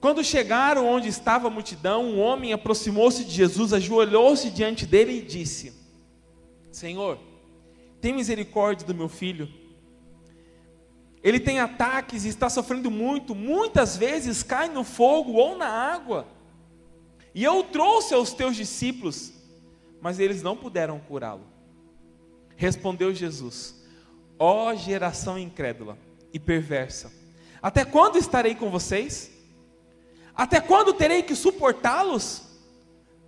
quando 0.00 0.24
chegaram 0.24 0.86
onde 0.86 1.08
estava 1.08 1.48
a 1.48 1.50
multidão, 1.50 2.04
um 2.04 2.20
homem 2.20 2.52
aproximou-se 2.52 3.24
de 3.24 3.30
Jesus, 3.30 3.74
ajoelhou-se 3.74 4.50
diante 4.50 4.86
dele 4.86 5.18
e 5.18 5.22
disse: 5.22 5.72
Senhor, 6.70 7.18
tem 8.00 8.14
misericórdia 8.14 8.86
do 8.86 8.94
meu 8.94 9.08
filho. 9.08 9.65
Ele 11.26 11.40
tem 11.40 11.58
ataques 11.58 12.24
e 12.24 12.28
está 12.28 12.48
sofrendo 12.48 12.88
muito, 12.88 13.34
muitas 13.34 13.96
vezes 13.96 14.44
cai 14.44 14.68
no 14.68 14.84
fogo 14.84 15.32
ou 15.32 15.58
na 15.58 15.66
água. 15.66 16.24
E 17.34 17.42
eu 17.42 17.64
trouxe 17.64 18.14
aos 18.14 18.32
teus 18.32 18.54
discípulos, 18.54 19.32
mas 20.00 20.20
eles 20.20 20.40
não 20.40 20.56
puderam 20.56 21.00
curá-lo. 21.00 21.44
Respondeu 22.54 23.12
Jesus: 23.12 23.84
Ó 24.38 24.72
geração 24.76 25.36
incrédula 25.36 25.98
e 26.32 26.38
perversa, 26.38 27.12
até 27.60 27.84
quando 27.84 28.18
estarei 28.18 28.54
com 28.54 28.70
vocês? 28.70 29.32
Até 30.32 30.60
quando 30.60 30.94
terei 30.94 31.24
que 31.24 31.34
suportá-los? 31.34 32.42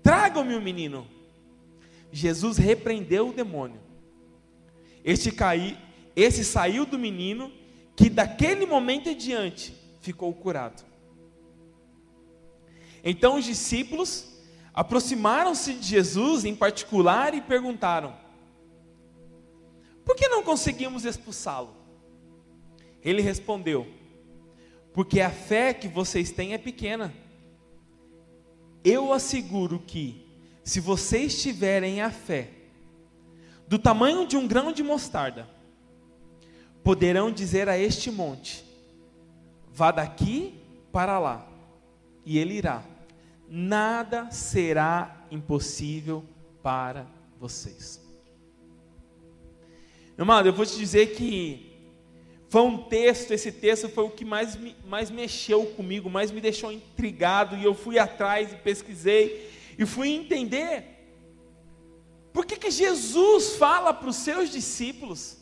Tragam-me 0.05 0.55
o 0.55 0.63
menino. 0.63 1.05
Jesus 2.13 2.59
repreendeu 2.59 3.31
o 3.31 3.33
demônio. 3.33 3.81
Este, 5.05 5.33
cai, 5.33 5.77
esse 6.15 6.45
saiu 6.45 6.87
do 6.87 6.97
menino, 6.97 7.58
que 7.99 8.09
daquele 8.09 8.65
momento 8.65 9.09
em 9.09 9.17
diante 9.17 9.75
ficou 10.01 10.33
curado. 10.33 10.85
Então 13.03 13.37
os 13.37 13.45
discípulos 13.45 14.39
aproximaram-se 14.73 15.75
de 15.75 15.85
Jesus 15.85 16.45
em 16.45 16.55
particular 16.55 17.35
e 17.35 17.41
perguntaram: 17.41 18.15
Por 20.05 20.15
que 20.15 20.29
não 20.29 20.45
conseguimos 20.45 21.05
expulsá-lo? 21.05 21.75
Ele 23.03 23.21
respondeu: 23.21 23.85
porque 24.93 25.21
a 25.21 25.31
fé 25.31 25.75
que 25.75 25.89
vocês 25.89 26.31
têm 26.31 26.55
é 26.55 26.59
pequena. 26.59 27.13
Eu 28.85 29.13
asseguro 29.13 29.83
que, 29.85 30.25
se 30.63 30.79
vocês 30.79 31.43
tiverem 31.43 32.01
a 32.01 32.13
fé 32.13 32.51
do 33.67 33.77
tamanho 33.77 34.25
de 34.25 34.37
um 34.37 34.47
grão 34.47 34.73
de 34.73 34.85
mostarda, 34.85 35.49
poderão 36.89 37.31
dizer 37.31 37.69
a 37.69 37.77
este 37.77 38.11
monte: 38.11 38.65
vá 39.71 39.91
daqui 39.91 40.55
para 40.91 41.19
lá, 41.19 41.47
e 42.25 42.39
ele 42.39 42.55
irá. 42.55 42.83
Nada 43.47 44.31
será 44.31 45.27
impossível 45.31 46.25
para 46.63 47.07
vocês. 47.39 48.03
Meu 50.17 50.25
amado, 50.25 50.49
eu 50.49 50.53
vou 50.55 50.65
te 50.65 50.79
dizer 50.79 51.15
que 51.15 51.77
foi 52.49 52.63
um 52.63 52.79
texto, 52.85 53.33
esse 53.33 53.53
texto 53.53 53.91
foi 53.91 54.05
o 54.05 54.11
que 54.11 54.25
mais, 54.25 54.57
me, 54.57 54.75
mais 54.87 55.11
mexeu 55.11 55.67
comigo, 55.67 56.09
mais 56.09 56.31
me 56.31 56.41
deixou 56.41 56.73
intrigado, 56.73 57.55
e 57.55 57.65
eu 57.65 57.75
fui 57.75 57.99
atrás 57.99 58.51
e 58.51 58.57
pesquisei, 58.57 59.53
e 59.79 59.85
fui 59.85 60.09
entender 60.09 60.87
por 62.33 62.47
que, 62.47 62.57
que 62.57 62.71
Jesus 62.71 63.57
fala 63.57 63.93
para 63.93 64.09
os 64.09 64.17
seus 64.17 64.49
discípulos 64.49 65.38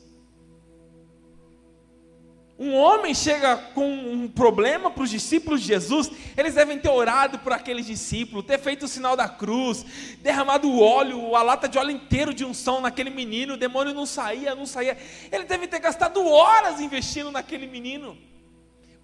um 2.59 2.75
homem 2.75 3.15
chega 3.15 3.57
com 3.75 3.87
um 3.87 4.29
problema 4.29 4.91
para 4.91 5.03
os 5.03 5.11
discípulos 5.11 5.61
de 5.61 5.67
Jesus, 5.67 6.11
eles 6.37 6.55
devem 6.55 6.79
ter 6.79 6.89
orado 6.89 7.39
por 7.41 7.53
aqueles 7.53 7.85
discípulos, 7.85 8.47
ter 8.47 8.59
feito 8.59 8.87
o 8.87 8.89
sinal 8.89 9.15
da 9.15 9.29
cruz, 9.29 9.85
derramado 10.23 10.67
o 10.67 10.81
óleo, 10.81 11.37
a 11.37 11.43
lata 11.43 11.69
de 11.69 11.77
óleo 11.77 11.91
inteiro 11.91 12.33
de 12.33 12.47
unção 12.47 12.81
naquele 12.81 13.11
menino, 13.11 13.55
o 13.55 13.59
demônio 13.59 13.93
não 13.93 14.07
saía, 14.07 14.55
não 14.55 14.65
saía. 14.65 14.97
Eles 15.31 15.47
devem 15.47 15.69
ter 15.69 15.81
gastado 15.81 16.27
horas 16.27 16.81
investindo 16.81 17.31
naquele 17.31 17.67
menino. 17.67 18.17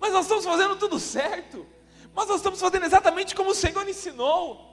Mas 0.00 0.12
nós 0.12 0.24
estamos 0.24 0.46
fazendo 0.46 0.76
tudo 0.76 0.98
certo. 0.98 1.66
Mas 2.14 2.28
nós 2.28 2.36
estamos 2.38 2.58
fazendo 2.58 2.86
exatamente 2.86 3.34
como 3.34 3.50
o 3.50 3.54
Senhor 3.54 3.86
ensinou. 3.86 4.71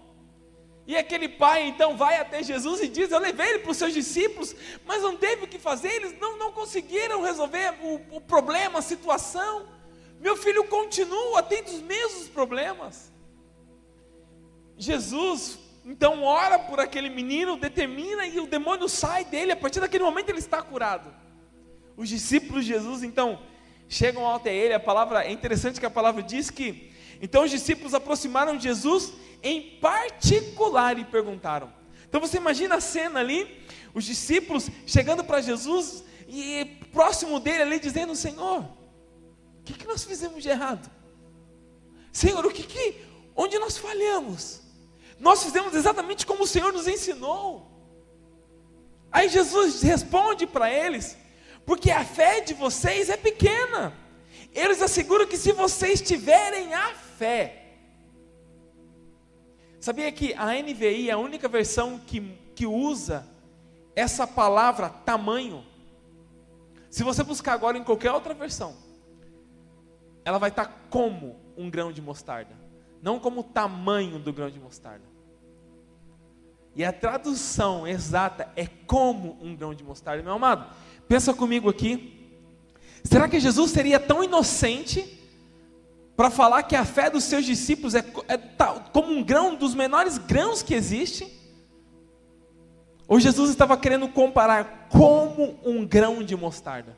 E 0.89 0.97
aquele 0.97 1.29
pai 1.29 1.67
então 1.67 1.95
vai 1.95 2.17
até 2.17 2.41
Jesus 2.41 2.81
e 2.81 2.87
diz: 2.87 3.11
Eu 3.11 3.19
levei 3.19 3.47
ele 3.47 3.59
para 3.59 3.69
os 3.69 3.77
seus 3.77 3.93
discípulos, 3.93 4.55
mas 4.87 5.03
não 5.03 5.15
teve 5.15 5.43
o 5.43 5.47
que 5.47 5.59
fazer, 5.59 5.89
eles 5.89 6.19
não, 6.19 6.35
não 6.35 6.51
conseguiram 6.51 7.21
resolver 7.21 7.75
o, 7.83 8.17
o 8.17 8.19
problema, 8.19 8.79
a 8.79 8.81
situação. 8.81 9.67
Meu 10.19 10.35
filho 10.35 10.63
continua 10.63 11.43
tendo 11.43 11.67
os 11.67 11.79
mesmos 11.79 12.27
problemas. 12.27 13.13
Jesus 14.79 15.59
então 15.85 16.23
ora 16.23 16.57
por 16.57 16.79
aquele 16.79 17.11
menino, 17.11 17.55
determina 17.55 18.25
e 18.25 18.39
o 18.39 18.47
demônio 18.47 18.89
sai 18.89 19.23
dele. 19.23 19.51
A 19.51 19.55
partir 19.55 19.79
daquele 19.79 20.03
momento 20.03 20.29
ele 20.29 20.39
está 20.39 20.59
curado. 20.59 21.13
Os 21.95 22.09
discípulos 22.09 22.65
de 22.65 22.73
Jesus 22.73 23.03
então 23.03 23.39
chegam 23.87 24.27
até 24.27 24.51
ele. 24.55 24.73
A 24.73 24.79
palavra 24.79 25.23
é 25.23 25.31
interessante 25.31 25.79
que 25.79 25.85
a 25.85 25.91
palavra 25.91 26.23
diz 26.23 26.49
que 26.49 26.89
então 27.21 27.43
os 27.43 27.51
discípulos 27.51 27.93
aproximaram 27.93 28.57
de 28.57 28.63
Jesus 28.63 29.13
em 29.41 29.77
particular 29.79 30.97
e 30.97 31.05
perguntaram. 31.05 31.71
Então 32.07 32.19
você 32.19 32.37
imagina 32.37 32.75
a 32.75 32.81
cena 32.81 33.19
ali, 33.19 33.63
os 33.93 34.03
discípulos 34.03 34.69
chegando 34.85 35.23
para 35.23 35.41
Jesus 35.41 36.03
e 36.27 36.65
próximo 36.91 37.39
dele 37.39 37.63
ali 37.63 37.79
dizendo: 37.79 38.15
Senhor, 38.15 38.61
o 38.61 39.63
que, 39.63 39.73
que 39.73 39.87
nós 39.87 40.03
fizemos 40.03 40.41
de 40.41 40.49
errado? 40.49 40.89
Senhor, 42.11 42.45
o 42.45 42.51
que, 42.51 42.63
que 42.63 42.95
onde 43.35 43.57
nós 43.59 43.77
falhamos? 43.77 44.61
Nós 45.19 45.43
fizemos 45.43 45.75
exatamente 45.75 46.25
como 46.25 46.43
o 46.43 46.47
Senhor 46.47 46.71
nos 46.71 46.87
ensinou. 46.87 47.69
Aí 49.11 49.27
Jesus 49.29 49.81
responde 49.81 50.47
para 50.47 50.71
eles: 50.71 51.17
porque 51.65 51.91
a 51.91 52.05
fé 52.05 52.41
de 52.41 52.53
vocês 52.53 53.09
é 53.09 53.17
pequena. 53.17 53.93
Eles 54.53 54.81
asseguram 54.81 55.27
que 55.27 55.37
se 55.37 55.51
vocês 55.51 56.01
tiverem 56.01 56.73
a 56.73 56.93
fé, 56.95 57.58
sabia 59.79 60.11
que 60.11 60.33
a 60.33 60.47
NVI 60.47 61.09
é 61.09 61.13
a 61.13 61.17
única 61.17 61.47
versão 61.47 61.99
que, 61.99 62.21
que 62.55 62.65
usa 62.65 63.25
essa 63.95 64.25
palavra 64.25 64.89
tamanho? 64.89 65.63
Se 66.89 67.03
você 67.03 67.23
buscar 67.23 67.53
agora 67.53 67.77
em 67.77 67.83
qualquer 67.83 68.11
outra 68.11 68.33
versão, 68.33 68.75
ela 70.25 70.37
vai 70.37 70.49
estar 70.49 70.87
como 70.89 71.35
um 71.55 71.69
grão 71.69 71.91
de 71.91 72.01
mostarda, 72.01 72.55
não 73.01 73.19
como 73.19 73.41
o 73.41 73.43
tamanho 73.43 74.19
do 74.19 74.33
grão 74.33 74.49
de 74.49 74.59
mostarda. 74.59 75.05
E 76.75 76.85
a 76.85 76.93
tradução 76.93 77.87
exata 77.87 78.49
é 78.55 78.65
como 78.65 79.37
um 79.41 79.55
grão 79.55 79.73
de 79.73 79.83
mostarda, 79.83 80.23
meu 80.23 80.33
amado. 80.33 80.73
Pensa 81.07 81.33
comigo 81.33 81.69
aqui. 81.69 82.15
Será 83.03 83.27
que 83.27 83.39
Jesus 83.39 83.71
seria 83.71 83.99
tão 83.99 84.23
inocente 84.23 85.18
para 86.19 86.29
falar 86.29 86.63
que 86.63 86.75
a 86.75 86.83
fé 86.83 87.09
dos 87.09 87.23
seus 87.23 87.45
discípulos 87.45 87.95
é, 87.95 87.99
é 88.27 88.37
como 88.91 89.09
um 89.09 89.23
grão 89.23 89.55
dos 89.55 89.73
menores 89.73 90.17
grãos 90.17 90.61
que 90.61 90.73
existe? 90.73 91.25
Ou 93.07 93.21
Jesus 93.21 93.49
estava 93.49 93.77
querendo 93.77 94.05
comparar 94.09 94.89
como 94.89 95.57
um 95.63 95.87
grão 95.87 96.21
de 96.21 96.35
mostarda? 96.35 96.97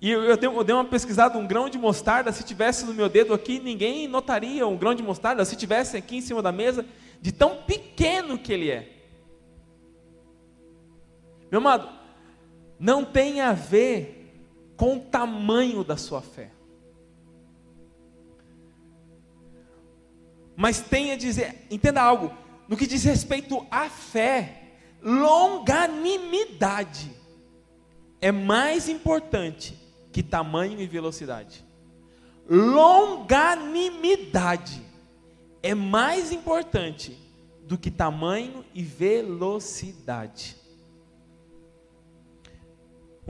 E 0.00 0.12
eu, 0.12 0.36
dei, 0.36 0.48
eu 0.48 0.62
dei 0.62 0.72
uma 0.72 0.84
pesquisada, 0.84 1.36
um 1.36 1.48
grão 1.48 1.68
de 1.68 1.78
mostarda, 1.78 2.30
se 2.30 2.44
tivesse 2.44 2.86
no 2.86 2.94
meu 2.94 3.08
dedo 3.08 3.34
aqui, 3.34 3.58
ninguém 3.58 4.06
notaria 4.06 4.64
um 4.68 4.76
grão 4.76 4.94
de 4.94 5.02
mostarda, 5.02 5.44
se 5.44 5.56
tivesse 5.56 5.96
aqui 5.96 6.18
em 6.18 6.20
cima 6.20 6.40
da 6.40 6.52
mesa, 6.52 6.86
de 7.20 7.32
tão 7.32 7.56
pequeno 7.64 8.38
que 8.38 8.52
ele 8.52 8.70
é. 8.70 8.88
Meu 11.50 11.58
amado, 11.58 11.88
não 12.78 13.04
tem 13.04 13.40
a 13.40 13.52
ver 13.52 14.19
com 14.80 14.96
o 14.96 15.00
tamanho 15.00 15.84
da 15.84 15.96
sua 15.98 16.22
fé. 16.22 16.50
Mas 20.56 20.80
tem 20.80 21.12
a 21.12 21.18
dizer, 21.18 21.66
entenda 21.70 22.00
algo, 22.00 22.32
no 22.66 22.78
que 22.78 22.86
diz 22.86 23.04
respeito 23.04 23.66
à 23.70 23.90
fé, 23.90 24.78
longanimidade 25.02 27.14
é 28.22 28.32
mais 28.32 28.88
importante 28.88 29.78
que 30.10 30.22
tamanho 30.22 30.80
e 30.80 30.86
velocidade. 30.86 31.62
Longanimidade 32.48 34.80
é 35.62 35.74
mais 35.74 36.32
importante 36.32 37.18
do 37.64 37.76
que 37.76 37.90
tamanho 37.90 38.64
e 38.74 38.82
velocidade. 38.82 40.56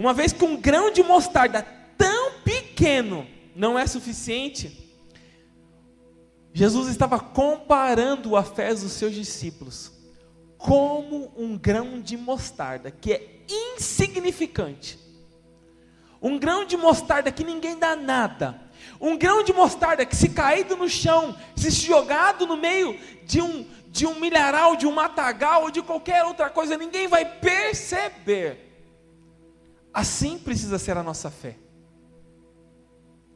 Uma 0.01 0.15
vez 0.15 0.33
que 0.33 0.43
um 0.43 0.57
grão 0.57 0.91
de 0.91 1.03
mostarda 1.03 1.63
tão 1.99 2.33
pequeno 2.43 3.27
não 3.55 3.79
é 3.79 3.87
suficiente, 3.87 4.91
Jesus 6.55 6.89
estava 6.89 7.21
comparando 7.21 8.35
a 8.35 8.43
fé 8.43 8.73
dos 8.73 8.93
seus 8.93 9.15
discípulos 9.15 9.93
como 10.57 11.31
um 11.37 11.55
grão 11.55 12.01
de 12.01 12.17
mostarda 12.17 12.91
que 12.91 13.13
é 13.13 13.45
insignificante 13.47 14.99
um 16.23 16.39
grão 16.39 16.65
de 16.65 16.77
mostarda 16.77 17.31
que 17.33 17.45
ninguém 17.45 17.79
dá 17.79 17.97
nada. 17.97 18.61
Um 19.01 19.17
grão 19.17 19.43
de 19.43 19.53
mostarda 19.53 20.05
que, 20.05 20.15
se 20.15 20.29
caído 20.29 20.77
no 20.77 20.89
chão, 20.89 21.37
se 21.57 21.71
jogado 21.71 22.47
no 22.47 22.57
meio 22.57 22.99
de 23.25 23.41
um, 23.41 23.67
de 23.89 24.07
um 24.07 24.19
milharal, 24.21 24.77
de 24.77 24.87
um 24.87 24.93
matagal 24.93 25.65
ou 25.65 25.71
de 25.71 25.81
qualquer 25.83 26.25
outra 26.25 26.51
coisa, 26.51 26.77
ninguém 26.77 27.09
vai 27.09 27.25
perceber. 27.25 28.70
Assim 29.93 30.39
precisa 30.39 30.79
ser 30.79 30.97
a 30.97 31.03
nossa 31.03 31.31
fé. 31.31 31.57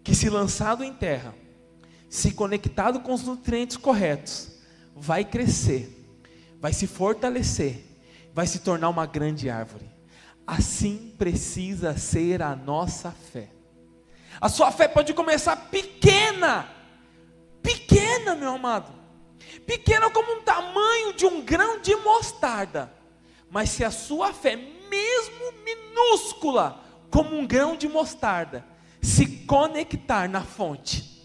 Que, 0.03 0.15
se 0.15 0.29
lançado 0.29 0.85
em 0.85 0.93
terra, 0.93 1.35
se 2.09 2.33
conectado 2.33 3.01
com 3.01 3.13
os 3.13 3.23
nutrientes 3.25 3.77
corretos, 3.77 4.53
vai 4.95 5.25
crescer, 5.25 6.07
vai 6.61 6.73
se 6.73 6.87
fortalecer, 6.87 7.85
vai 8.33 8.47
se 8.47 8.61
tornar 8.61 8.89
uma 8.89 9.07
grande 9.07 9.51
árvore. 9.51 9.91
Assim 10.47 11.15
precisa 11.19 11.97
ser 11.97 12.43
a 12.43 12.55
nossa 12.55 13.11
fé. 13.11 13.49
A 14.41 14.49
sua 14.49 14.71
fé 14.71 14.87
pode 14.87 15.15
começar 15.15 15.57
pequena, 15.71 16.69
pequena, 17.63 18.35
meu 18.35 18.55
amado, 18.55 18.93
pequena 19.67 20.11
como 20.11 20.39
um 20.39 20.43
tamanho 20.43 21.15
de 21.15 21.25
um 21.25 21.43
grão 21.43 21.81
de 21.81 21.95
mostarda, 21.97 22.93
mas 23.51 23.71
se 23.71 23.85
a 23.85 23.91
sua 23.91 24.33
fé, 24.33 24.57
mesmo 24.91 25.53
minúscula, 25.65 26.83
como 27.11 27.37
um 27.37 27.47
grão 27.47 27.77
de 27.77 27.89
mostarda, 27.89 28.65
se 29.01 29.27
conectar 29.27 30.29
na 30.29 30.43
fonte, 30.43 31.23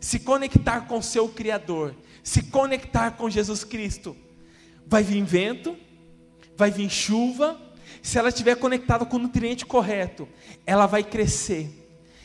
se 0.00 0.20
conectar 0.20 0.82
com 0.82 1.02
seu 1.02 1.28
Criador, 1.28 1.94
se 2.22 2.42
conectar 2.44 3.12
com 3.12 3.28
Jesus 3.28 3.64
Cristo, 3.64 4.16
vai 4.86 5.02
vir 5.02 5.22
vento, 5.24 5.76
vai 6.56 6.70
vir 6.70 6.88
chuva, 6.88 7.60
se 8.02 8.18
ela 8.18 8.28
estiver 8.28 8.56
conectada 8.56 9.04
com 9.04 9.16
o 9.16 9.20
nutriente 9.20 9.66
correto, 9.66 10.28
ela 10.64 10.86
vai 10.86 11.02
crescer, 11.02 11.68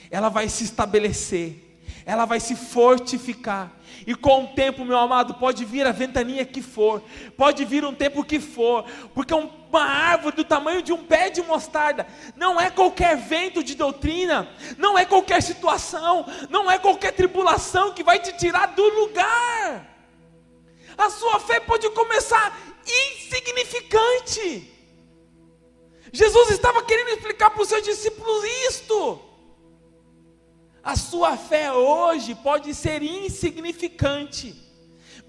ela 0.10 0.30
vai 0.30 0.48
se 0.48 0.64
estabelecer, 0.64 1.71
ela 2.06 2.26
vai 2.26 2.40
se 2.40 2.56
fortificar. 2.56 3.72
E 4.06 4.16
com 4.16 4.46
o 4.46 4.48
tempo, 4.50 4.84
meu 4.84 4.98
amado, 4.98 5.36
pode 5.36 5.64
vir 5.66 5.86
a 5.86 5.92
ventania 5.92 6.46
que 6.46 6.62
for, 6.62 7.04
pode 7.38 7.64
vir 7.66 7.86
um 7.86 7.94
tempo 7.94 8.24
que 8.24 8.40
for, 8.40 8.86
porque 9.14 9.34
uma 9.34 9.84
árvore 9.84 10.36
do 10.36 10.44
tamanho 10.44 10.82
de 10.82 10.92
um 10.92 11.04
pé 11.04 11.30
de 11.30 11.42
mostarda 11.42 12.08
não 12.36 12.60
é 12.60 12.70
qualquer 12.70 13.16
vento 13.18 13.64
de 13.64 13.76
doutrina, 13.76 14.50
não 14.78 14.98
é 14.98 15.06
qualquer 15.06 15.42
situação, 15.42 16.26
não 16.50 16.70
é 16.70 16.78
qualquer 16.78 17.12
tribulação 17.12 17.94
que 17.94 18.04
vai 18.04 18.20
te 18.20 18.34
tirar 18.34 18.68
do 18.68 18.84
lugar. 18.84 19.88
A 20.98 21.10
sua 21.10 21.40
fé 21.40 21.60
pode 21.60 21.90
começar 21.92 22.58
insignificante. 22.86 24.70
Jesus 26.12 26.52
estava 26.52 26.84
querendo 26.84 27.10
explicar 27.10 27.52
para 27.52 27.62
os 27.62 27.70
seus 27.70 27.84
discípulos 27.84 28.44
isto. 28.70 29.31
A 30.84 30.96
sua 30.96 31.38
fé 31.38 31.72
hoje 31.72 32.34
pode 32.34 32.74
ser 32.74 33.04
insignificante, 33.04 34.56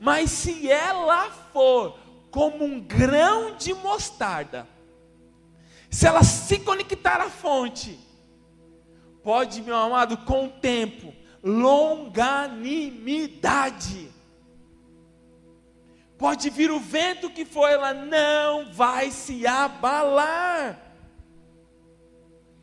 mas 0.00 0.30
se 0.30 0.70
ela 0.70 1.28
for 1.52 1.98
como 2.30 2.64
um 2.64 2.80
grão 2.80 3.54
de 3.56 3.74
mostarda, 3.74 4.66
se 5.90 6.06
ela 6.06 6.22
se 6.22 6.60
conectar 6.60 7.20
à 7.20 7.28
fonte, 7.28 8.00
pode, 9.22 9.60
meu 9.60 9.76
amado, 9.76 10.16
com 10.18 10.46
o 10.46 10.50
tempo, 10.50 11.12
longanimidade. 11.42 14.10
Pode 16.16 16.48
vir 16.48 16.70
o 16.70 16.80
vento 16.80 17.28
que 17.28 17.44
for, 17.44 17.68
ela 17.68 17.92
não 17.92 18.72
vai 18.72 19.10
se 19.10 19.46
abalar. 19.46 20.80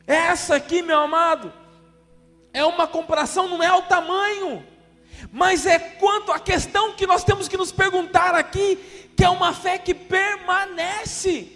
Essa 0.08 0.56
aqui, 0.56 0.82
meu 0.82 0.97
amado, 0.97 1.54
é 2.54 2.66
uma 2.66 2.88
comparação, 2.88 3.48
não 3.48 3.62
é 3.62 3.72
o 3.74 3.84
tamanho, 3.84 4.66
mas 5.32 5.66
é 5.66 5.78
quanto 5.78 6.32
a 6.32 6.40
questão 6.40 6.94
que 6.94 7.06
nós 7.06 7.24
temos 7.24 7.48
que 7.48 7.58
nos 7.58 7.72
perguntar 7.72 8.36
aqui, 8.36 8.78
que 9.16 9.24
é 9.24 9.30
uma 9.30 9.54
fé 9.54 9.78
que 9.78 9.94
permanece. 9.94 11.56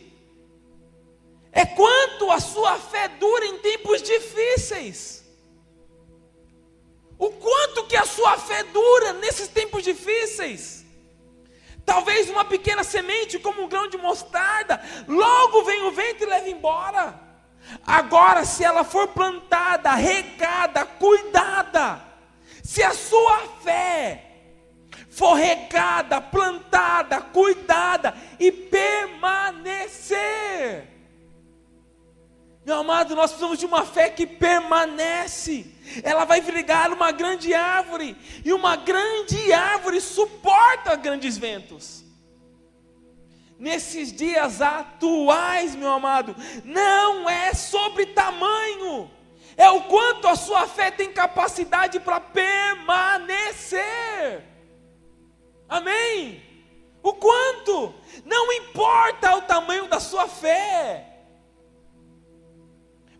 É 1.51 1.65
quanto 1.65 2.31
a 2.31 2.39
sua 2.39 2.77
fé 2.77 3.07
dura 3.07 3.45
em 3.45 3.59
tempos 3.59 4.01
difíceis. 4.01 5.23
O 7.17 7.29
quanto 7.29 7.85
que 7.85 7.95
a 7.95 8.05
sua 8.05 8.37
fé 8.37 8.63
dura 8.63 9.13
nesses 9.13 9.47
tempos 9.47 9.83
difíceis. 9.83 10.83
Talvez 11.85 12.29
uma 12.29 12.45
pequena 12.45 12.83
semente, 12.83 13.37
como 13.37 13.63
um 13.63 13.67
grão 13.67 13.87
de 13.87 13.97
mostarda, 13.97 14.81
logo 15.07 15.63
vem 15.63 15.83
o 15.83 15.91
vento 15.91 16.23
e 16.23 16.25
leva 16.25 16.49
embora. 16.49 17.32
Agora, 17.85 18.45
se 18.45 18.63
ela 18.63 18.83
for 18.83 19.07
plantada, 19.09 19.93
regada, 19.93 20.85
cuidada, 20.85 22.01
se 22.63 22.81
a 22.83 22.93
sua 22.93 23.39
fé 23.63 24.29
for 25.09 25.33
regada, 25.33 26.19
plantada, 26.21 27.21
cuidada 27.21 28.15
e 28.39 28.51
permanecer. 28.51 30.13
Meu 32.65 32.77
amado, 32.77 33.15
nós 33.15 33.31
precisamos 33.31 33.59
de 33.59 33.65
uma 33.65 33.85
fé 33.85 34.09
que 34.09 34.25
permanece. 34.25 35.67
Ela 36.01 36.23
vai 36.23 36.39
virar 36.39 36.91
uma 36.91 37.11
grande 37.11 37.53
árvore, 37.53 38.15
e 38.43 38.53
uma 38.53 38.77
grande 38.77 39.51
árvore 39.51 39.99
suporta 39.99 40.95
grandes 40.95 41.37
ventos. 41.37 42.03
Nesses 43.63 44.11
dias 44.11 44.61
atuais, 44.61 45.73
meu 45.73 45.89
amado, 45.89 46.35
não 46.65 47.29
é 47.29 47.53
sobre 47.53 48.07
tamanho, 48.07 49.09
é 49.55 49.69
o 49.69 49.83
quanto 49.83 50.27
a 50.27 50.35
sua 50.35 50.67
fé 50.67 50.91
tem 50.91 51.13
capacidade 51.13 51.97
para 52.01 52.19
permanecer. 52.19 53.81
Amém? 55.69 56.43
O 57.01 57.13
quanto? 57.13 57.95
Não 58.25 58.51
importa 58.51 59.37
o 59.37 59.43
tamanho 59.43 59.87
da 59.87 60.01
sua 60.01 60.27
fé. 60.27 61.21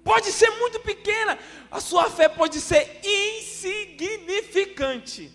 Pode 0.04 0.30
ser 0.34 0.50
muito 0.60 0.82
pequena, 0.82 1.40
a 1.72 1.80
sua 1.80 2.10
fé 2.10 2.28
pode 2.28 2.60
ser 2.60 3.00
insignificante. 3.02 5.32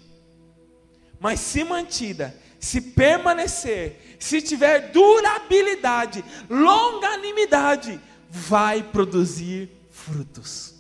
Mas 1.18 1.40
se 1.40 1.64
mantida, 1.64 2.38
se 2.58 2.80
permanecer, 2.80 4.16
se 4.18 4.42
tiver 4.42 4.90
durabilidade, 4.90 6.24
longanimidade, 6.48 8.00
vai 8.28 8.82
produzir 8.82 9.70
frutos. 9.90 10.74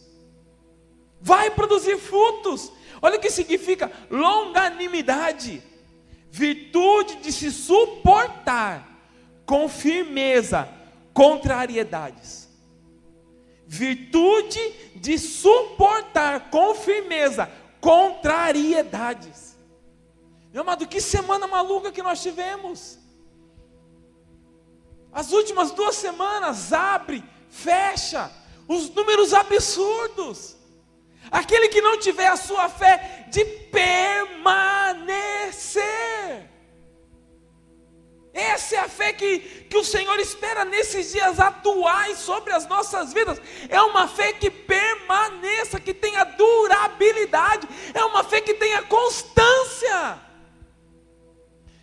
Vai 1.20 1.50
produzir 1.50 1.98
frutos. 1.98 2.72
Olha 3.00 3.16
o 3.16 3.20
que 3.20 3.30
significa 3.30 3.90
longanimidade 4.10 5.62
virtude 6.30 7.16
de 7.16 7.32
se 7.32 7.50
suportar 7.50 8.86
com 9.44 9.68
firmeza 9.68 10.68
contrariedades. 11.12 12.48
Virtude 13.66 14.60
de 14.96 15.18
suportar 15.18 16.50
com 16.50 16.74
firmeza 16.74 17.50
contrariedades. 17.80 19.47
Meu 20.58 20.64
amado, 20.64 20.88
que 20.88 21.00
semana 21.00 21.46
maluca 21.46 21.92
que 21.92 22.02
nós 22.02 22.20
tivemos. 22.20 22.98
As 25.12 25.30
últimas 25.30 25.70
duas 25.70 25.94
semanas 25.94 26.72
abre, 26.72 27.22
fecha, 27.48 28.28
os 28.66 28.90
números 28.90 29.32
absurdos. 29.32 30.56
Aquele 31.30 31.68
que 31.68 31.80
não 31.80 31.96
tiver 31.96 32.26
a 32.26 32.36
sua 32.36 32.68
fé 32.68 33.28
de 33.30 33.44
permanecer. 33.44 34.58
Essa 38.34 38.74
é 38.74 38.78
a 38.80 38.88
fé 38.88 39.12
que, 39.12 39.38
que 39.70 39.76
o 39.78 39.84
Senhor 39.84 40.18
espera 40.18 40.64
nesses 40.64 41.12
dias 41.12 41.38
atuais 41.38 42.18
sobre 42.18 42.52
as 42.52 42.66
nossas 42.66 43.12
vidas. 43.12 43.40
É 43.68 43.80
uma 43.80 44.08
fé 44.08 44.32
que 44.32 44.50
permaneça, 44.50 45.78
que 45.78 45.94
tenha 45.94 46.24
durabilidade. 46.24 47.68
É 47.94 48.04
uma 48.04 48.24
fé 48.24 48.40
que 48.40 48.54
tenha 48.54 48.82
constância. 48.82 50.26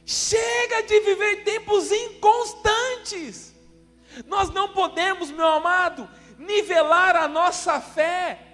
Chega 0.05 0.83
de 0.83 0.99
viver 0.99 1.43
tempos 1.43 1.91
inconstantes. 1.91 3.53
Nós 4.27 4.49
não 4.51 4.69
podemos, 4.69 5.31
meu 5.31 5.47
amado, 5.47 6.07
nivelar 6.37 7.15
a 7.15 7.27
nossa 7.27 7.81
fé 7.81 8.45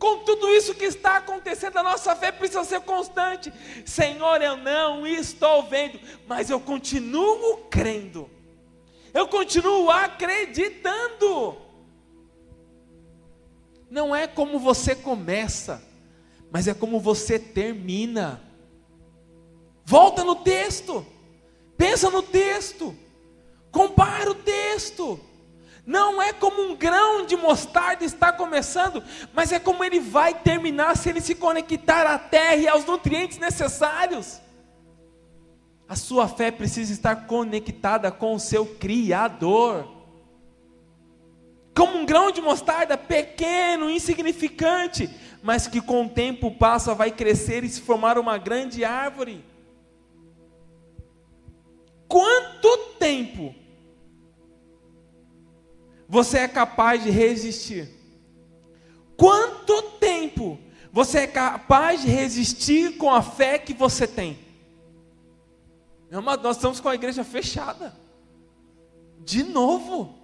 com 0.00 0.24
tudo 0.24 0.48
isso 0.48 0.74
que 0.74 0.86
está 0.86 1.18
acontecendo, 1.18 1.76
a 1.76 1.82
nossa 1.82 2.16
fé 2.16 2.32
precisa 2.32 2.64
ser 2.64 2.80
constante. 2.80 3.52
Senhor, 3.84 4.40
eu 4.40 4.56
não 4.56 5.06
estou 5.06 5.64
vendo, 5.64 6.00
mas 6.26 6.48
eu 6.48 6.58
continuo 6.58 7.58
crendo. 7.70 8.28
Eu 9.12 9.28
continuo 9.28 9.90
acreditando. 9.90 11.58
Não 13.90 14.16
é 14.16 14.26
como 14.26 14.58
você 14.58 14.94
começa, 14.94 15.86
mas 16.50 16.66
é 16.66 16.72
como 16.72 16.98
você 16.98 17.38
termina. 17.38 18.42
Volta 19.84 20.24
no 20.24 20.36
texto. 20.36 21.04
Pensa 21.76 22.10
no 22.10 22.22
texto. 22.22 22.94
Compara 23.70 24.30
o 24.30 24.34
texto. 24.34 25.20
Não 25.86 26.20
é 26.20 26.32
como 26.32 26.62
um 26.62 26.76
grão 26.76 27.26
de 27.26 27.36
mostarda 27.36 28.04
está 28.04 28.32
começando, 28.32 29.02
mas 29.32 29.50
é 29.50 29.58
como 29.58 29.82
ele 29.82 29.98
vai 29.98 30.34
terminar 30.34 30.96
se 30.96 31.08
ele 31.08 31.20
se 31.20 31.34
conectar 31.34 32.06
à 32.06 32.18
terra 32.18 32.56
e 32.56 32.68
aos 32.68 32.84
nutrientes 32.84 33.38
necessários. 33.38 34.40
A 35.88 35.96
sua 35.96 36.28
fé 36.28 36.52
precisa 36.52 36.92
estar 36.92 37.26
conectada 37.26 38.12
com 38.12 38.34
o 38.34 38.38
seu 38.38 38.64
Criador. 38.64 39.88
Como 41.74 41.98
um 41.98 42.06
grão 42.06 42.30
de 42.30 42.40
mostarda 42.40 42.96
pequeno, 42.96 43.90
insignificante, 43.90 45.10
mas 45.42 45.66
que 45.66 45.80
com 45.80 46.04
o 46.04 46.08
tempo 46.08 46.52
passa 46.52 46.94
vai 46.94 47.10
crescer 47.10 47.64
e 47.64 47.68
se 47.68 47.80
formar 47.80 48.18
uma 48.18 48.38
grande 48.38 48.84
árvore. 48.84 49.44
Quanto 52.10 52.76
tempo 52.98 53.54
você 56.08 56.38
é 56.38 56.48
capaz 56.48 57.04
de 57.04 57.08
resistir? 57.08 57.88
Quanto 59.16 59.80
tempo 60.00 60.58
você 60.90 61.20
é 61.20 61.26
capaz 61.28 62.02
de 62.02 62.08
resistir 62.08 62.96
com 62.96 63.14
a 63.14 63.22
fé 63.22 63.60
que 63.60 63.72
você 63.72 64.08
tem? 64.08 64.36
Meu 66.10 66.18
amado, 66.18 66.42
nós 66.42 66.56
estamos 66.56 66.80
com 66.80 66.88
a 66.88 66.96
igreja 66.96 67.22
fechada. 67.22 67.96
De 69.20 69.44
novo. 69.44 70.18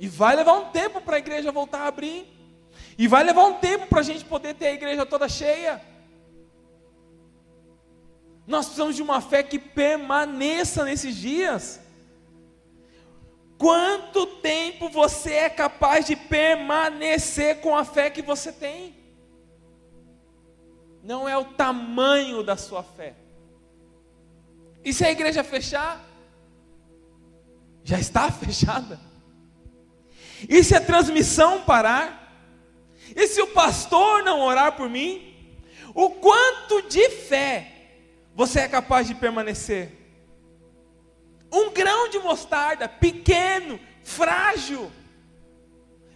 E 0.00 0.08
vai 0.08 0.34
levar 0.34 0.54
um 0.54 0.70
tempo 0.72 1.00
para 1.00 1.14
a 1.14 1.20
igreja 1.20 1.52
voltar 1.52 1.82
a 1.82 1.86
abrir. 1.86 2.26
E 2.98 3.06
vai 3.06 3.22
levar 3.22 3.44
um 3.44 3.60
tempo 3.60 3.86
para 3.86 4.00
a 4.00 4.02
gente 4.02 4.24
poder 4.24 4.56
ter 4.56 4.66
a 4.66 4.74
igreja 4.74 5.06
toda 5.06 5.28
cheia. 5.28 5.80
Nós 8.48 8.64
precisamos 8.64 8.96
de 8.96 9.02
uma 9.02 9.20
fé 9.20 9.42
que 9.42 9.58
permaneça 9.58 10.82
nesses 10.82 11.14
dias. 11.14 11.78
Quanto 13.58 14.26
tempo 14.38 14.88
você 14.88 15.34
é 15.34 15.50
capaz 15.50 16.06
de 16.06 16.16
permanecer 16.16 17.60
com 17.60 17.76
a 17.76 17.84
fé 17.84 18.08
que 18.08 18.22
você 18.22 18.50
tem? 18.50 18.96
Não 21.02 21.28
é 21.28 21.36
o 21.36 21.44
tamanho 21.44 22.42
da 22.42 22.56
sua 22.56 22.82
fé. 22.82 23.16
E 24.82 24.94
se 24.94 25.04
a 25.04 25.10
igreja 25.10 25.44
fechar? 25.44 26.02
Já 27.84 28.00
está 28.00 28.32
fechada. 28.32 28.98
E 30.48 30.64
se 30.64 30.74
a 30.74 30.80
transmissão 30.80 31.60
parar? 31.60 32.32
E 33.14 33.26
se 33.26 33.42
o 33.42 33.48
pastor 33.48 34.22
não 34.22 34.40
orar 34.40 34.74
por 34.74 34.88
mim? 34.88 35.36
O 35.94 36.12
quanto 36.12 36.88
de 36.88 37.10
fé 37.10 37.74
você 38.38 38.60
é 38.60 38.68
capaz 38.68 39.08
de 39.08 39.16
permanecer? 39.16 39.90
Um 41.52 41.72
grão 41.72 42.08
de 42.08 42.20
mostarda, 42.20 42.88
pequeno, 42.88 43.80
frágil, 44.04 44.92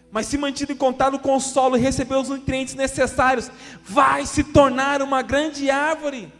mas 0.09 0.27
se 0.27 0.39
mantido 0.39 0.71
em 0.71 0.77
contato 0.77 1.19
com 1.19 1.35
o 1.35 1.41
solo 1.41 1.77
e 1.77 1.81
receber 1.81 2.15
os 2.15 2.29
nutrientes 2.29 2.75
necessários, 2.75 3.51
vai 3.83 4.25
se 4.25 4.45
tornar 4.45 5.03
uma 5.03 5.21
grande 5.21 5.69
árvore. 5.69 6.33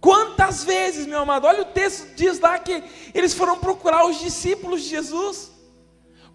Quantas 0.00 0.62
vezes, 0.62 1.06
meu 1.08 1.18
amado, 1.18 1.48
olha 1.48 1.62
o 1.62 1.72
texto 1.72 2.14
diz 2.14 2.38
lá 2.38 2.56
que 2.56 2.84
eles 3.12 3.34
foram 3.34 3.58
procurar 3.58 4.06
os 4.06 4.20
discípulos 4.20 4.84
de 4.84 4.90
Jesus. 4.90 5.50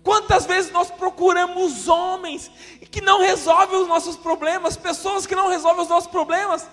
Quantas 0.03 0.45
vezes 0.45 0.69
nós 0.69 0.91
procuramos 0.91 1.87
homens 1.87 2.51
que 2.95 3.01
não 3.01 3.19
resolvem 3.19 3.81
os 3.81 3.89
nossos 3.89 4.15
problemas, 4.15 4.77
pessoas 4.77 5.27
que 5.27 5.35
não 5.35 5.49
resolvem 5.49 5.83
os 5.83 5.89
nossos 5.89 6.09
problemas, 6.09 6.65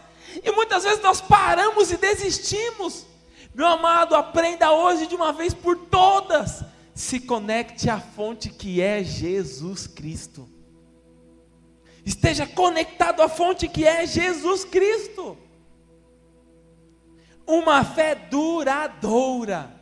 e 0.45 0.53
muitas 0.53 0.85
vezes 0.85 1.03
nós 1.03 1.21
paramos 1.21 1.91
e 1.91 1.97
desistimos. 1.97 3.05
Meu 3.53 3.67
amado, 3.67 4.15
aprenda 4.15 4.71
hoje 4.71 5.09
de 5.09 5.17
uma 5.17 5.33
vez 5.33 5.53
por 5.53 5.77
todas. 5.77 6.65
Se 6.95 7.19
conecte 7.19 7.91
à 7.91 7.99
fonte 7.99 8.51
que 8.51 8.81
é 8.81 9.03
Jesus 9.03 9.89
Cristo. 9.89 10.49
Esteja 12.07 12.47
conectado 12.47 13.21
à 13.21 13.29
fonte 13.29 13.67
que 13.67 13.85
é 13.85 14.07
Jesus 14.07 14.65
Cristo. 14.65 15.37
Uma 17.45 17.85
fé 17.85 18.15
duradoura. 18.15 19.75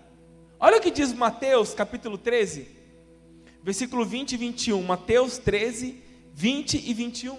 Olha 0.58 0.78
o 0.78 0.80
que 0.80 0.90
diz 0.90 1.12
Mateus 1.12 1.74
capítulo 1.74 2.16
13, 2.16 2.66
versículo 3.62 4.06
20 4.06 4.32
e 4.32 4.36
21. 4.38 4.82
Mateus 4.82 5.36
13, 5.36 6.08
20 6.32 6.90
e 6.90 6.94
21. 6.94 7.38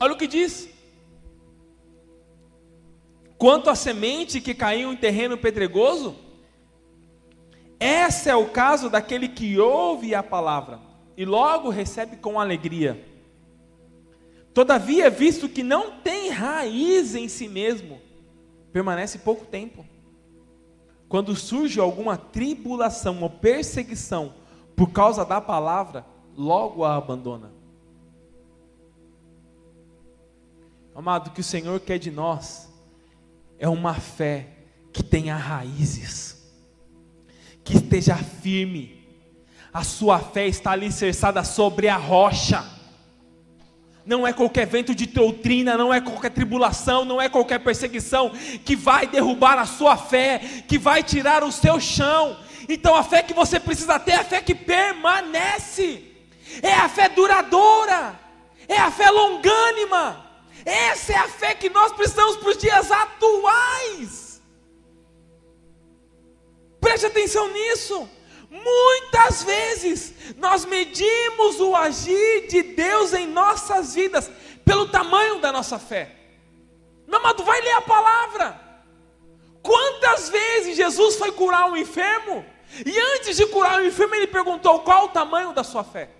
Olha 0.00 0.12
o 0.12 0.18
que 0.18 0.26
diz. 0.26 0.68
quanto 3.38 3.68
a 3.68 3.74
semente 3.74 4.40
que 4.40 4.54
caiu 4.54 4.90
em 4.90 4.96
terreno 4.96 5.36
pedregoso, 5.36 6.16
esse 7.78 8.30
é 8.30 8.34
o 8.34 8.48
caso 8.48 8.88
daquele 8.88 9.28
que 9.28 9.58
ouve 9.58 10.14
a 10.14 10.22
palavra 10.22 10.80
e 11.16 11.26
logo 11.26 11.68
recebe 11.68 12.16
com 12.16 12.40
alegria. 12.40 13.04
Todavia, 14.54 15.10
visto 15.10 15.48
que 15.48 15.62
não 15.62 15.98
tem 16.00 16.30
raiz 16.30 17.14
em 17.14 17.28
si 17.28 17.48
mesmo, 17.48 18.00
permanece 18.72 19.18
pouco 19.18 19.44
tempo. 19.44 19.84
Quando 21.08 21.36
surge 21.36 21.78
alguma 21.78 22.16
tribulação 22.16 23.22
ou 23.22 23.28
perseguição 23.28 24.34
por 24.74 24.90
causa 24.90 25.24
da 25.24 25.40
palavra, 25.40 26.06
logo 26.36 26.84
a 26.84 26.96
abandona. 26.96 27.52
Amado, 30.94 31.28
o 31.28 31.30
que 31.32 31.40
o 31.40 31.44
Senhor 31.44 31.80
quer 31.80 31.98
de 31.98 32.10
nós 32.10 32.68
é 33.58 33.68
uma 33.68 33.94
fé 33.94 34.48
que 34.92 35.02
tenha 35.02 35.36
raízes, 35.36 36.52
que 37.64 37.76
esteja 37.76 38.16
firme. 38.16 39.02
A 39.72 39.82
sua 39.82 40.20
fé 40.20 40.46
está 40.46 40.70
alicerçada 40.70 41.42
sobre 41.42 41.88
a 41.88 41.96
rocha. 41.96 42.64
Não 44.06 44.24
é 44.24 44.32
qualquer 44.32 44.66
vento 44.66 44.94
de 44.94 45.06
doutrina, 45.06 45.76
não 45.76 45.92
é 45.92 46.00
qualquer 46.00 46.30
tribulação, 46.30 47.04
não 47.04 47.20
é 47.20 47.28
qualquer 47.28 47.58
perseguição 47.58 48.30
que 48.64 48.76
vai 48.76 49.06
derrubar 49.06 49.58
a 49.58 49.66
sua 49.66 49.96
fé, 49.96 50.38
que 50.68 50.78
vai 50.78 51.02
tirar 51.02 51.42
o 51.42 51.50
seu 51.50 51.80
chão. 51.80 52.36
Então 52.68 52.94
a 52.94 53.02
fé 53.02 53.22
que 53.22 53.34
você 53.34 53.58
precisa 53.58 53.98
ter 53.98 54.12
é 54.12 54.16
a 54.16 54.24
fé 54.24 54.40
que 54.40 54.54
permanece, 54.54 56.13
é 56.62 56.74
a 56.74 56.88
fé 56.88 57.08
duradoura, 57.08 58.18
é 58.68 58.76
a 58.78 58.90
fé 58.90 59.10
longânima. 59.10 60.24
Essa 60.64 61.12
é 61.12 61.16
a 61.16 61.28
fé 61.28 61.54
que 61.54 61.68
nós 61.68 61.92
precisamos 61.92 62.36
para 62.36 62.48
os 62.48 62.56
dias 62.56 62.90
atuais. 62.90 64.42
Preste 66.80 67.06
atenção 67.06 67.48
nisso. 67.48 68.08
Muitas 68.50 69.42
vezes 69.42 70.14
nós 70.36 70.64
medimos 70.64 71.60
o 71.60 71.74
agir 71.74 72.46
de 72.46 72.62
Deus 72.62 73.12
em 73.12 73.26
nossas 73.26 73.94
vidas 73.94 74.30
pelo 74.64 74.88
tamanho 74.88 75.40
da 75.40 75.52
nossa 75.52 75.78
fé. 75.78 76.14
Meu 77.06 77.18
amado, 77.18 77.44
vai 77.44 77.60
ler 77.60 77.72
a 77.72 77.82
palavra. 77.82 78.60
Quantas 79.62 80.28
vezes 80.28 80.76
Jesus 80.76 81.16
foi 81.16 81.32
curar 81.32 81.70
um 81.70 81.76
enfermo? 81.76 82.44
E 82.84 82.98
antes 83.16 83.36
de 83.36 83.46
curar 83.46 83.80
o 83.80 83.86
enfermo, 83.86 84.14
ele 84.14 84.26
perguntou 84.26 84.80
qual 84.80 85.06
o 85.06 85.08
tamanho 85.08 85.52
da 85.52 85.64
sua 85.64 85.84
fé. 85.84 86.10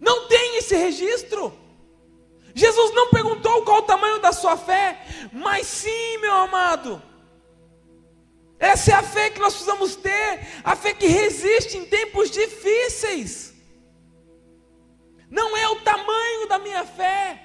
Não 0.00 0.26
tem 0.26 0.56
esse 0.56 0.74
registro. 0.74 1.52
Jesus 2.54 2.92
não 2.94 3.10
perguntou 3.10 3.62
qual 3.62 3.78
o 3.78 3.82
tamanho 3.82 4.18
da 4.18 4.32
sua 4.32 4.56
fé, 4.56 5.04
mas 5.32 5.66
sim, 5.66 6.18
meu 6.18 6.32
amado. 6.32 7.02
Essa 8.58 8.92
é 8.92 8.94
a 8.94 9.02
fé 9.02 9.30
que 9.30 9.38
nós 9.40 9.54
precisamos 9.54 9.96
ter, 9.96 10.40
a 10.64 10.74
fé 10.74 10.92
que 10.92 11.06
resiste 11.06 11.78
em 11.78 11.84
tempos 11.84 12.30
difíceis. 12.30 13.54
Não 15.30 15.56
é 15.56 15.68
o 15.68 15.76
tamanho 15.76 16.48
da 16.48 16.58
minha 16.58 16.84
fé, 16.84 17.40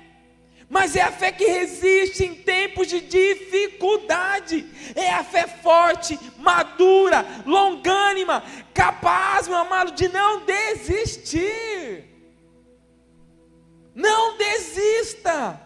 mas 0.67 0.95
é 0.95 1.01
a 1.01 1.11
fé 1.11 1.31
que 1.31 1.45
resiste 1.45 2.25
em 2.25 2.33
tempos 2.33 2.87
de 2.87 2.99
dificuldade. 2.99 4.65
É 4.95 5.13
a 5.13 5.23
fé 5.23 5.47
forte, 5.47 6.19
madura, 6.37 7.25
longânima, 7.45 8.43
capaz, 8.73 9.47
meu 9.47 9.57
amado, 9.57 9.91
de 9.91 10.09
não 10.09 10.43
desistir. 10.45 12.14
Não 13.95 14.37
desista. 14.37 15.61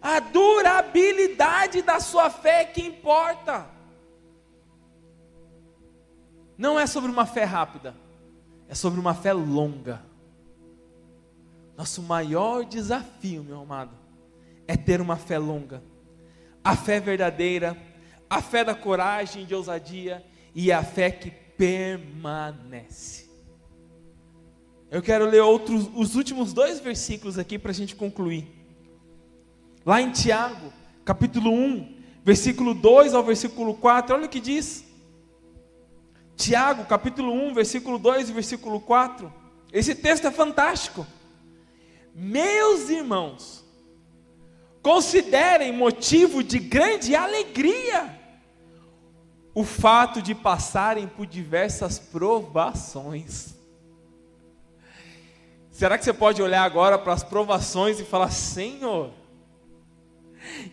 A 0.00 0.20
durabilidade 0.20 1.80
da 1.80 1.98
sua 1.98 2.28
fé 2.28 2.60
é 2.60 2.64
que 2.66 2.82
importa. 2.82 3.66
Não 6.58 6.78
é 6.78 6.86
sobre 6.86 7.10
uma 7.10 7.26
fé 7.26 7.44
rápida, 7.44 7.96
é 8.68 8.74
sobre 8.74 9.00
uma 9.00 9.14
fé 9.14 9.32
longa. 9.32 10.04
Nosso 11.76 12.02
maior 12.02 12.64
desafio, 12.64 13.42
meu 13.42 13.62
amado, 13.62 13.96
é 14.68 14.76
ter 14.76 15.00
uma 15.00 15.16
fé 15.16 15.38
longa. 15.38 15.82
A 16.62 16.76
fé 16.76 17.00
verdadeira, 17.00 17.76
a 18.28 18.40
fé 18.40 18.62
da 18.62 18.74
coragem, 18.74 19.44
de 19.44 19.54
ousadia 19.54 20.24
e 20.54 20.70
a 20.70 20.84
fé 20.84 21.10
que 21.10 21.30
permanece. 21.30 23.28
Eu 24.94 25.02
quero 25.02 25.28
ler 25.28 25.40
outros, 25.40 25.90
os 25.92 26.14
últimos 26.14 26.52
dois 26.52 26.78
versículos 26.78 27.36
aqui 27.36 27.58
para 27.58 27.72
a 27.72 27.74
gente 27.74 27.96
concluir. 27.96 28.46
Lá 29.84 30.00
em 30.00 30.12
Tiago, 30.12 30.72
capítulo 31.04 31.50
1, 31.50 31.96
versículo 32.22 32.72
2 32.74 33.12
ao 33.12 33.24
versículo 33.24 33.74
4, 33.74 34.14
olha 34.14 34.26
o 34.26 34.28
que 34.28 34.38
diz. 34.38 34.84
Tiago, 36.36 36.84
capítulo 36.84 37.32
1, 37.32 37.54
versículo 37.54 37.98
2 37.98 38.28
e 38.28 38.32
versículo 38.32 38.80
4. 38.80 39.32
Esse 39.72 39.96
texto 39.96 40.28
é 40.28 40.30
fantástico. 40.30 41.04
Meus 42.14 42.88
irmãos, 42.88 43.64
considerem 44.80 45.72
motivo 45.72 46.40
de 46.40 46.60
grande 46.60 47.16
alegria 47.16 48.16
o 49.52 49.64
fato 49.64 50.22
de 50.22 50.36
passarem 50.36 51.08
por 51.08 51.26
diversas 51.26 51.98
provações 51.98 53.53
Será 55.74 55.98
que 55.98 56.04
você 56.04 56.12
pode 56.12 56.40
olhar 56.40 56.62
agora 56.62 56.96
para 56.96 57.12
as 57.12 57.24
provações 57.24 57.98
e 57.98 58.04
falar: 58.04 58.30
Senhor, 58.30 59.08
o 59.08 59.12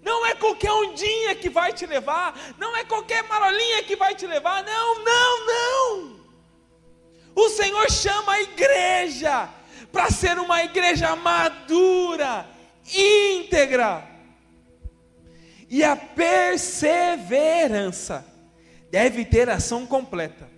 não 0.03 0.25
é 0.25 0.33
qualquer 0.35 0.71
ondinha 0.71 1.35
que 1.35 1.49
vai 1.49 1.73
te 1.73 1.85
levar, 1.85 2.55
não 2.57 2.75
é 2.75 2.83
qualquer 2.83 3.23
marolinha 3.27 3.83
que 3.83 3.95
vai 3.95 4.15
te 4.15 4.25
levar, 4.25 4.63
não, 4.63 5.03
não, 5.03 5.45
não. 5.45 6.19
O 7.35 7.49
Senhor 7.49 7.91
chama 7.91 8.33
a 8.33 8.41
igreja 8.41 9.47
para 9.91 10.09
ser 10.09 10.39
uma 10.39 10.63
igreja 10.63 11.15
madura, 11.15 12.49
íntegra. 12.93 14.09
E 15.69 15.83
a 15.83 15.95
perseverança 15.95 18.25
deve 18.89 19.23
ter 19.23 19.47
ação 19.49 19.85
completa, 19.85 20.49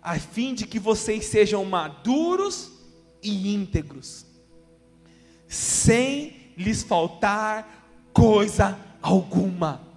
a 0.00 0.16
fim 0.18 0.54
de 0.54 0.66
que 0.66 0.78
vocês 0.78 1.24
sejam 1.26 1.64
maduros 1.64 2.70
e 3.22 3.52
íntegros, 3.52 4.24
sem 5.48 6.52
lhes 6.56 6.82
faltar 6.82 7.79
coisa 8.12 8.78
alguma. 9.02 9.90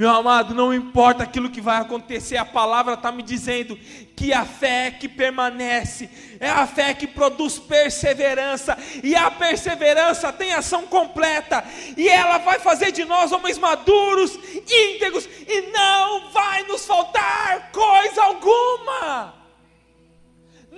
Meu 0.00 0.08
amado, 0.08 0.54
não 0.54 0.72
importa 0.72 1.24
aquilo 1.24 1.50
que 1.50 1.60
vai 1.60 1.78
acontecer, 1.78 2.38
a 2.38 2.44
palavra 2.46 2.94
está 2.94 3.12
me 3.12 3.22
dizendo 3.22 3.76
que 4.16 4.32
a 4.32 4.46
fé 4.46 4.90
que 4.90 5.06
permanece 5.06 6.08
é 6.40 6.48
a 6.48 6.66
fé 6.66 6.94
que 6.94 7.06
produz 7.06 7.58
perseverança, 7.58 8.78
e 9.04 9.14
a 9.14 9.30
perseverança 9.30 10.32
tem 10.32 10.54
ação 10.54 10.86
completa, 10.86 11.62
e 11.98 12.08
ela 12.08 12.38
vai 12.38 12.58
fazer 12.58 12.92
de 12.92 13.04
nós 13.04 13.30
homens 13.30 13.58
maduros, 13.58 14.38
íntegros, 14.56 15.28
e 15.46 15.70
não 15.70 16.30
vai 16.30 16.62
nos 16.62 16.86
faltar 16.86 17.70
coisa 17.70 18.22
alguma. 18.22 19.34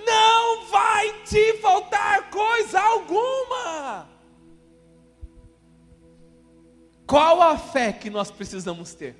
Não 0.04 0.66
vai 0.66 1.12
te 1.24 1.58
faltar 1.58 2.28
coisa 2.28 2.80
alguma. 2.80 4.08
Qual 7.06 7.42
a 7.42 7.58
fé 7.58 7.92
que 7.92 8.08
nós 8.08 8.30
precisamos 8.30 8.94
ter? 8.94 9.16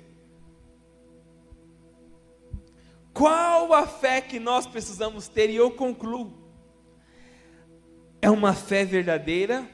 Qual 3.13 3.71
a 3.73 3.85
fé 3.85 4.19
que 4.21 4.39
nós 4.39 4.65
precisamos 4.65 5.27
ter? 5.27 5.49
E 5.49 5.55
eu 5.55 5.69
concluo. 5.71 6.41
É 8.21 8.29
uma 8.29 8.53
fé 8.53 8.85
verdadeira, 8.85 9.69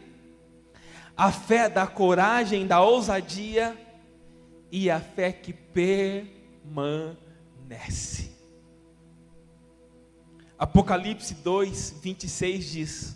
a 1.15 1.31
fé 1.31 1.69
da 1.69 1.85
coragem, 1.85 2.65
da 2.65 2.81
ousadia 2.81 3.77
e 4.71 4.89
a 4.89 4.99
fé 4.99 5.31
que 5.31 5.53
permanece. 5.53 6.39
Apocalipse 10.57 11.35
2, 11.35 11.99
26 12.01 12.71
diz: 12.71 13.15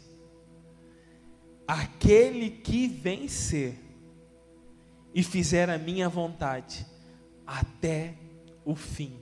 Aquele 1.68 2.50
que 2.50 2.88
vencer 2.88 3.83
e 5.14 5.22
fizer 5.22 5.70
a 5.70 5.78
minha 5.78 6.10
vontade 6.10 6.86
até 7.46 8.16
o 8.66 8.76
fim, 8.76 9.20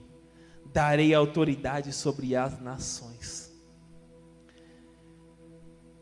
darei 0.72 1.12
autoridade 1.12 1.92
sobre 1.92 2.34
as 2.34 2.58
nações. 2.60 3.52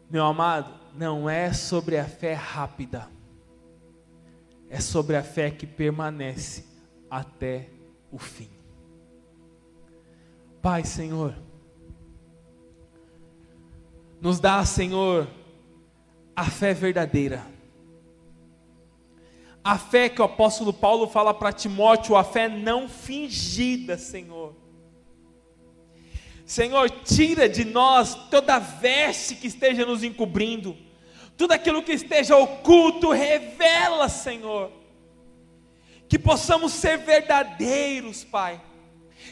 Meu 0.08 0.24
amado, 0.24 0.78
não 0.94 1.28
é 1.28 1.52
sobre 1.52 1.98
a 1.98 2.04
fé 2.04 2.34
rápida, 2.34 3.08
é 4.68 4.80
sobre 4.80 5.16
a 5.16 5.22
fé 5.22 5.50
que 5.50 5.66
permanece 5.66 6.64
até 7.10 7.70
o 8.10 8.18
fim. 8.18 8.50
Pai, 10.62 10.84
Senhor, 10.84 11.34
nos 14.20 14.38
dá, 14.38 14.64
Senhor, 14.64 15.26
a 16.36 16.44
fé 16.44 16.74
verdadeira 16.74 17.59
a 19.62 19.78
fé 19.78 20.08
que 20.08 20.20
o 20.20 20.24
apóstolo 20.24 20.72
Paulo 20.72 21.06
fala 21.06 21.34
para 21.34 21.52
Timóteo, 21.52 22.16
a 22.16 22.24
fé 22.24 22.48
não 22.48 22.88
fingida, 22.88 23.98
Senhor. 23.98 24.56
Senhor, 26.46 26.90
tira 26.90 27.48
de 27.48 27.64
nós 27.64 28.14
toda 28.30 28.58
veste 28.58 29.36
que 29.36 29.46
esteja 29.46 29.84
nos 29.84 30.02
encobrindo, 30.02 30.76
tudo 31.36 31.52
aquilo 31.52 31.82
que 31.82 31.92
esteja 31.92 32.36
oculto, 32.36 33.10
revela, 33.10 34.08
Senhor. 34.08 34.72
Que 36.08 36.18
possamos 36.18 36.72
ser 36.72 36.98
verdadeiros, 36.98 38.24
Pai. 38.24 38.60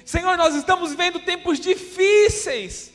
Senhor, 0.04 0.36
nós 0.36 0.54
estamos 0.54 0.90
vivendo 0.90 1.18
tempos 1.20 1.58
difíceis, 1.58 2.92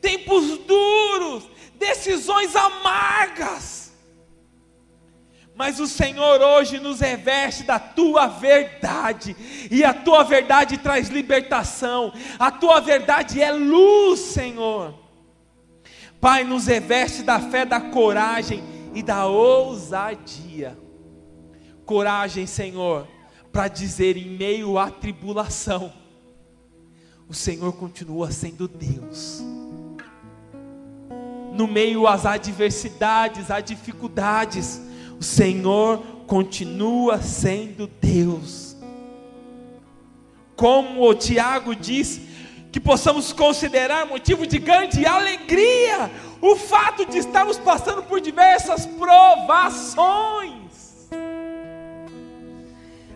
tempos 0.00 0.58
duros, 0.58 1.48
decisões 1.78 2.54
amargas 2.54 3.85
mas 5.56 5.80
o 5.80 5.86
Senhor 5.86 6.42
hoje 6.42 6.78
nos 6.78 7.00
reveste 7.00 7.64
da 7.64 7.78
tua 7.78 8.26
verdade, 8.26 9.34
e 9.70 9.82
a 9.82 9.94
tua 9.94 10.22
verdade 10.22 10.76
traz 10.76 11.08
libertação, 11.08 12.12
a 12.38 12.50
tua 12.50 12.78
verdade 12.78 13.40
é 13.40 13.50
luz, 13.50 14.20
Senhor. 14.20 14.94
Pai, 16.20 16.44
nos 16.44 16.66
reveste 16.66 17.22
da 17.22 17.40
fé, 17.40 17.64
da 17.64 17.80
coragem 17.80 18.62
e 18.94 19.02
da 19.02 19.26
ousadia. 19.26 20.76
Coragem, 21.86 22.46
Senhor, 22.46 23.08
para 23.50 23.68
dizer 23.68 24.18
em 24.18 24.28
meio 24.28 24.78
à 24.78 24.90
tribulação, 24.90 25.90
o 27.28 27.32
Senhor 27.32 27.72
continua 27.72 28.30
sendo 28.30 28.68
Deus. 28.68 29.42
No 31.54 31.66
meio 31.66 32.06
às 32.06 32.26
adversidades, 32.26 33.50
às 33.50 33.64
dificuldades, 33.64 34.82
o 35.18 35.24
Senhor 35.24 35.98
continua 36.26 37.20
sendo 37.20 37.86
Deus. 37.86 38.76
Como 40.54 41.08
o 41.08 41.14
Tiago 41.14 41.74
diz, 41.74 42.20
que 42.76 42.80
possamos 42.80 43.32
considerar 43.32 44.06
motivo 44.06 44.46
de 44.46 44.58
grande 44.58 45.06
alegria 45.06 46.10
o 46.42 46.54
fato 46.56 47.06
de 47.06 47.16
estarmos 47.16 47.56
passando 47.58 48.02
por 48.02 48.20
diversas 48.20 48.84
provações. 48.84 49.96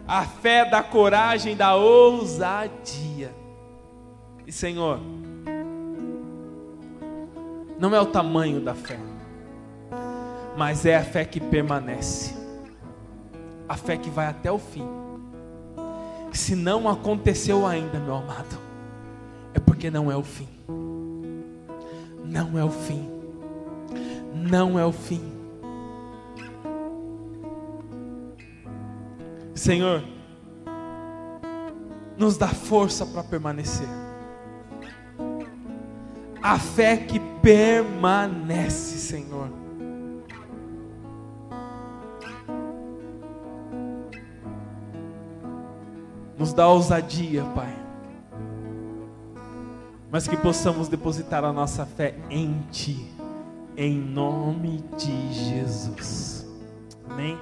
A 0.09 0.25
fé 0.25 0.65
da 0.65 0.83
coragem, 0.83 1.55
da 1.55 1.75
ousadia. 1.77 3.35
E 4.47 4.53
Senhor, 4.53 4.99
não 7.79 7.95
é 7.95 8.01
o 8.01 8.07
tamanho 8.07 8.61
da 8.61 8.75
fé 8.75 9.10
mas 10.61 10.85
é 10.85 10.95
a 10.95 11.03
fé 11.03 11.25
que 11.25 11.41
permanece, 11.41 12.35
a 13.67 13.79
fé 13.79 13.97
que 13.97 14.11
vai 14.11 14.27
até 14.27 14.53
o 14.53 14.59
fim. 14.59 14.87
Se 16.35 16.55
não 16.55 16.87
aconteceu 16.87 17.67
ainda, 17.67 17.99
meu 17.99 18.17
amado, 18.17 18.59
é 19.55 19.59
porque 19.59 19.91
não 19.91 20.13
é 20.13 20.17
o 20.19 20.23
fim. 20.23 20.47
Não 22.27 22.59
é 22.59 22.63
o 22.63 22.71
fim. 22.71 23.09
Não 24.35 24.79
é 24.79 24.85
o 24.85 24.93
fim. 24.93 25.33
Senhor, 29.55 30.05
nos 32.19 32.37
dá 32.37 32.49
força 32.49 33.07
para 33.07 33.25
permanecer. 33.25 33.89
A 36.43 36.59
fé 36.59 36.99
que 36.99 37.19
permanece, 37.19 38.99
Senhor. 38.99 39.60
Nos 46.41 46.55
dá 46.55 46.67
ousadia, 46.67 47.45
Pai. 47.55 47.77
Mas 50.11 50.27
que 50.27 50.39
possamos 50.39 50.89
depositar 50.89 51.45
a 51.45 51.53
nossa 51.53 51.85
fé 51.85 52.15
em 52.31 52.65
Ti, 52.73 53.13
em 53.77 54.01
nome 54.01 54.83
de 54.97 55.35
Jesus. 55.35 56.47
Amém. 57.11 57.39